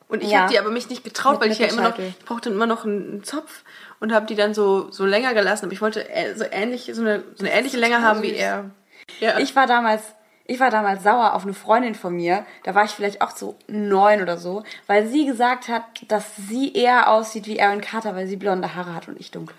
Und 0.10 0.24
ich 0.24 0.32
Ja. 0.32 0.40
habe 0.42 0.52
die 0.52 0.60
aber 0.60 0.72
mich 0.72 0.90
nicht 0.90 1.04
getraut, 1.04 1.34
Mit 1.34 1.42
weil 1.42 1.52
ich 1.52 1.60
ja 1.60 1.68
immer 1.68 1.84
noch, 1.90 1.98
ich 2.00 2.26
brauchte 2.26 2.50
immer 2.50 2.66
noch 2.66 2.84
einen, 2.84 3.24
Zopf 3.24 3.64
und 4.00 4.12
habe 4.12 4.26
die 4.26 4.36
dann 4.36 4.54
so, 4.54 4.92
so 4.92 5.06
länger 5.06 5.34
gelassen. 5.34 5.66
Aber 5.66 5.74
ich 5.74 5.82
wollte 5.82 6.10
äh, 6.10 6.36
so 6.36 6.44
ähnlich, 6.52 6.90
so 6.94 7.02
eine, 7.02 7.24
so 7.36 7.46
eine 7.46 7.54
ähnliche 7.54 7.78
Länge 7.78 8.02
haben 8.02 8.22
wie 8.24 8.34
er. 8.34 8.72
Ja. 9.20 9.38
Ich 9.40 9.56
war 9.56 9.68
damals, 9.68 10.02
ich 10.46 10.60
war 10.60 10.72
damals 10.72 11.04
sauer 11.04 11.34
auf 11.34 11.44
eine 11.44 11.54
Freundin 11.54 11.94
von 11.96 12.16
mir. 12.16 12.44
Da 12.64 12.74
war 12.74 12.86
ich 12.86 12.92
vielleicht 12.92 13.22
auch 13.22 13.32
so 13.32 13.56
neun 13.68 14.22
oder 14.24 14.38
so, 14.38 14.64
weil 14.88 15.06
sie 15.08 15.26
gesagt 15.28 15.68
hat, 15.68 15.84
dass 16.08 16.26
sie 16.36 16.74
eher 16.74 17.10
aussieht 17.12 17.46
wie 17.46 17.62
Aaron 17.62 17.82
Carter, 17.82 18.16
weil 18.16 18.26
sie 18.28 18.36
blonde 18.36 18.74
Haare 18.76 18.96
hat 18.96 19.08
und 19.08 19.20
ich 19.20 19.30
dunkle. 19.32 19.56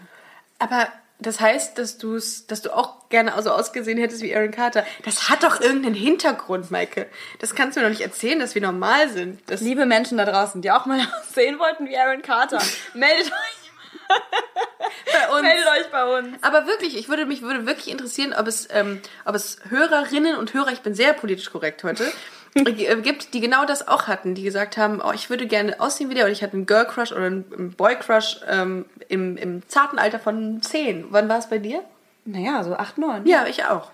aber 0.59 0.89
das 1.21 1.41
heißt, 1.41 1.79
dass 1.79 1.99
du 1.99 2.15
dass 2.15 2.63
du 2.63 2.75
auch 2.75 3.09
gerne 3.09 3.33
so 3.43 3.51
ausgesehen 3.51 3.99
hättest 3.99 4.23
wie 4.23 4.35
Aaron 4.35 4.51
Carter. 4.51 4.85
Das 5.05 5.29
hat 5.29 5.43
doch 5.43 5.61
irgendeinen 5.61 5.95
Hintergrund, 5.95 6.71
Maike. 6.71 7.07
Das 7.39 7.55
kannst 7.55 7.77
du 7.77 7.81
mir 7.81 7.87
doch 7.87 7.91
nicht 7.91 8.03
erzählen, 8.03 8.39
dass 8.39 8.55
wir 8.55 8.63
normal 8.63 9.09
sind. 9.11 9.41
Das 9.47 9.61
Liebe 9.61 9.87
Menschen 9.87 10.19
da 10.19 10.25
draußen, 10.25 10.63
die 10.63 10.71
auch 10.71 10.87
mal 10.87 11.01
aussehen 11.21 11.59
wollten 11.59 11.87
wie 11.87 11.97
Aaron 11.97 12.23
Carter, 12.23 12.59
meldet 12.95 13.27
euch, 13.27 13.71
bei 15.13 15.33
uns. 15.35 15.43
meldet 15.43 15.67
euch 15.69 15.91
bei 15.91 16.19
uns. 16.19 16.43
Aber 16.43 16.67
wirklich, 16.67 16.97
ich 16.97 17.09
würde 17.09 17.27
mich 17.27 17.43
würde 17.43 17.67
wirklich 17.67 17.91
interessieren, 17.91 18.35
ob 18.39 18.47
es, 18.47 18.69
ähm, 18.71 19.01
ob 19.25 19.35
es 19.35 19.59
Hörerinnen 19.69 20.37
und 20.37 20.55
Hörer, 20.55 20.73
ich 20.73 20.81
bin 20.81 20.95
sehr 20.95 21.13
politisch 21.13 21.51
korrekt 21.51 21.85
heute, 21.85 22.11
gibt, 22.55 23.35
die 23.35 23.41
genau 23.41 23.65
das 23.65 23.87
auch 23.87 24.09
hatten, 24.09 24.35
die 24.35 24.43
gesagt 24.43 24.77
haben, 24.77 25.01
oh, 25.05 25.13
ich 25.13 25.31
würde 25.31 25.47
gerne 25.47 25.81
aussehen 25.81 26.11
wie 26.11 26.15
der 26.15 26.25
oder 26.25 26.33
ich 26.33 26.43
hatte 26.43 26.55
einen 26.55 26.67
Girl 26.67 26.87
Crush 26.87 27.13
oder 27.13 27.27
einen 27.27 27.75
Boy 27.77 27.97
Crush 27.97 28.41
ähm, 28.49 28.87
im, 29.09 29.37
im 29.37 29.69
zarten 29.69 29.99
Alter 29.99 30.19
von 30.19 30.61
10. 30.61 31.07
Wann 31.11 31.29
war 31.29 31.39
es 31.39 31.49
bei 31.49 31.59
dir? 31.59 31.83
Naja, 32.25 32.63
so 32.65 32.75
acht, 32.75 32.99
neun. 32.99 33.27
Ja, 33.27 33.47
ich 33.47 33.65
auch. 33.65 33.91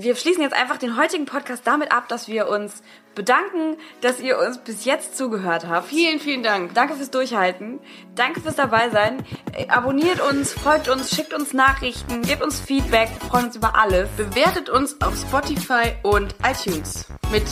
Wir 0.00 0.14
schließen 0.14 0.42
jetzt 0.42 0.54
einfach 0.54 0.76
den 0.78 0.96
heutigen 0.96 1.26
Podcast 1.26 1.62
damit 1.66 1.90
ab, 1.90 2.06
dass 2.08 2.28
wir 2.28 2.48
uns 2.48 2.82
bedanken, 3.16 3.76
dass 4.00 4.20
ihr 4.20 4.38
uns 4.38 4.58
bis 4.58 4.84
jetzt 4.84 5.16
zugehört 5.16 5.66
habt. 5.66 5.88
Vielen, 5.88 6.20
vielen 6.20 6.44
Dank. 6.44 6.72
Danke 6.74 6.94
fürs 6.94 7.10
Durchhalten. 7.10 7.80
Danke 8.14 8.40
fürs 8.40 8.54
Dabeisein. 8.54 9.24
Äh, 9.54 9.66
Abonniert 9.68 10.20
uns, 10.20 10.52
folgt 10.52 10.88
uns, 10.88 11.10
schickt 11.10 11.34
uns 11.34 11.52
Nachrichten, 11.52 12.22
gebt 12.22 12.42
uns 12.42 12.60
Feedback. 12.60 13.08
Wir 13.20 13.28
freuen 13.28 13.46
uns 13.46 13.56
über 13.56 13.74
alles. 13.74 14.08
Bewertet 14.16 14.70
uns 14.70 15.00
auf 15.02 15.16
Spotify 15.18 15.94
und 16.04 16.32
iTunes 16.48 17.06
mit, 17.32 17.42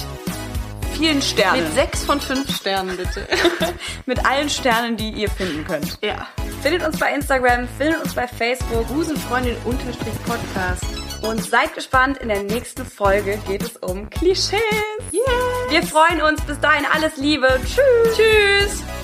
Vielen 0.96 1.20
Sternen. 1.22 1.64
mit 1.64 1.74
sechs 1.74 2.04
von 2.04 2.20
fünf 2.20 2.48
Sternen, 2.54 2.96
bitte. 2.96 3.26
Mit 4.06 4.24
allen 4.24 4.48
Sternen, 4.48 4.96
die 4.96 5.10
ihr 5.10 5.28
finden 5.28 5.64
könnt. 5.66 5.98
ja. 6.00 6.28
Findet 6.62 6.86
uns 6.86 6.98
bei 6.98 7.12
Instagram, 7.12 7.66
findet 7.76 8.02
uns 8.02 8.14
bei 8.14 8.26
Facebook 8.26 8.86
Busenfreundin 8.88 9.56
unterstrich 9.64 10.14
Podcast. 10.24 10.84
Und 11.22 11.42
seid 11.44 11.74
gespannt. 11.74 12.18
In 12.18 12.28
der 12.28 12.42
nächsten 12.42 12.84
Folge 12.84 13.38
geht 13.46 13.62
es 13.62 13.76
um 13.76 14.08
Klischees. 14.10 14.60
Wir 15.68 15.82
freuen 15.82 16.22
uns. 16.22 16.40
Bis 16.42 16.58
dahin 16.60 16.86
alles 16.92 17.16
Liebe. 17.16 17.48
Tschüss. 17.64 18.16
Tschüss. 18.16 18.95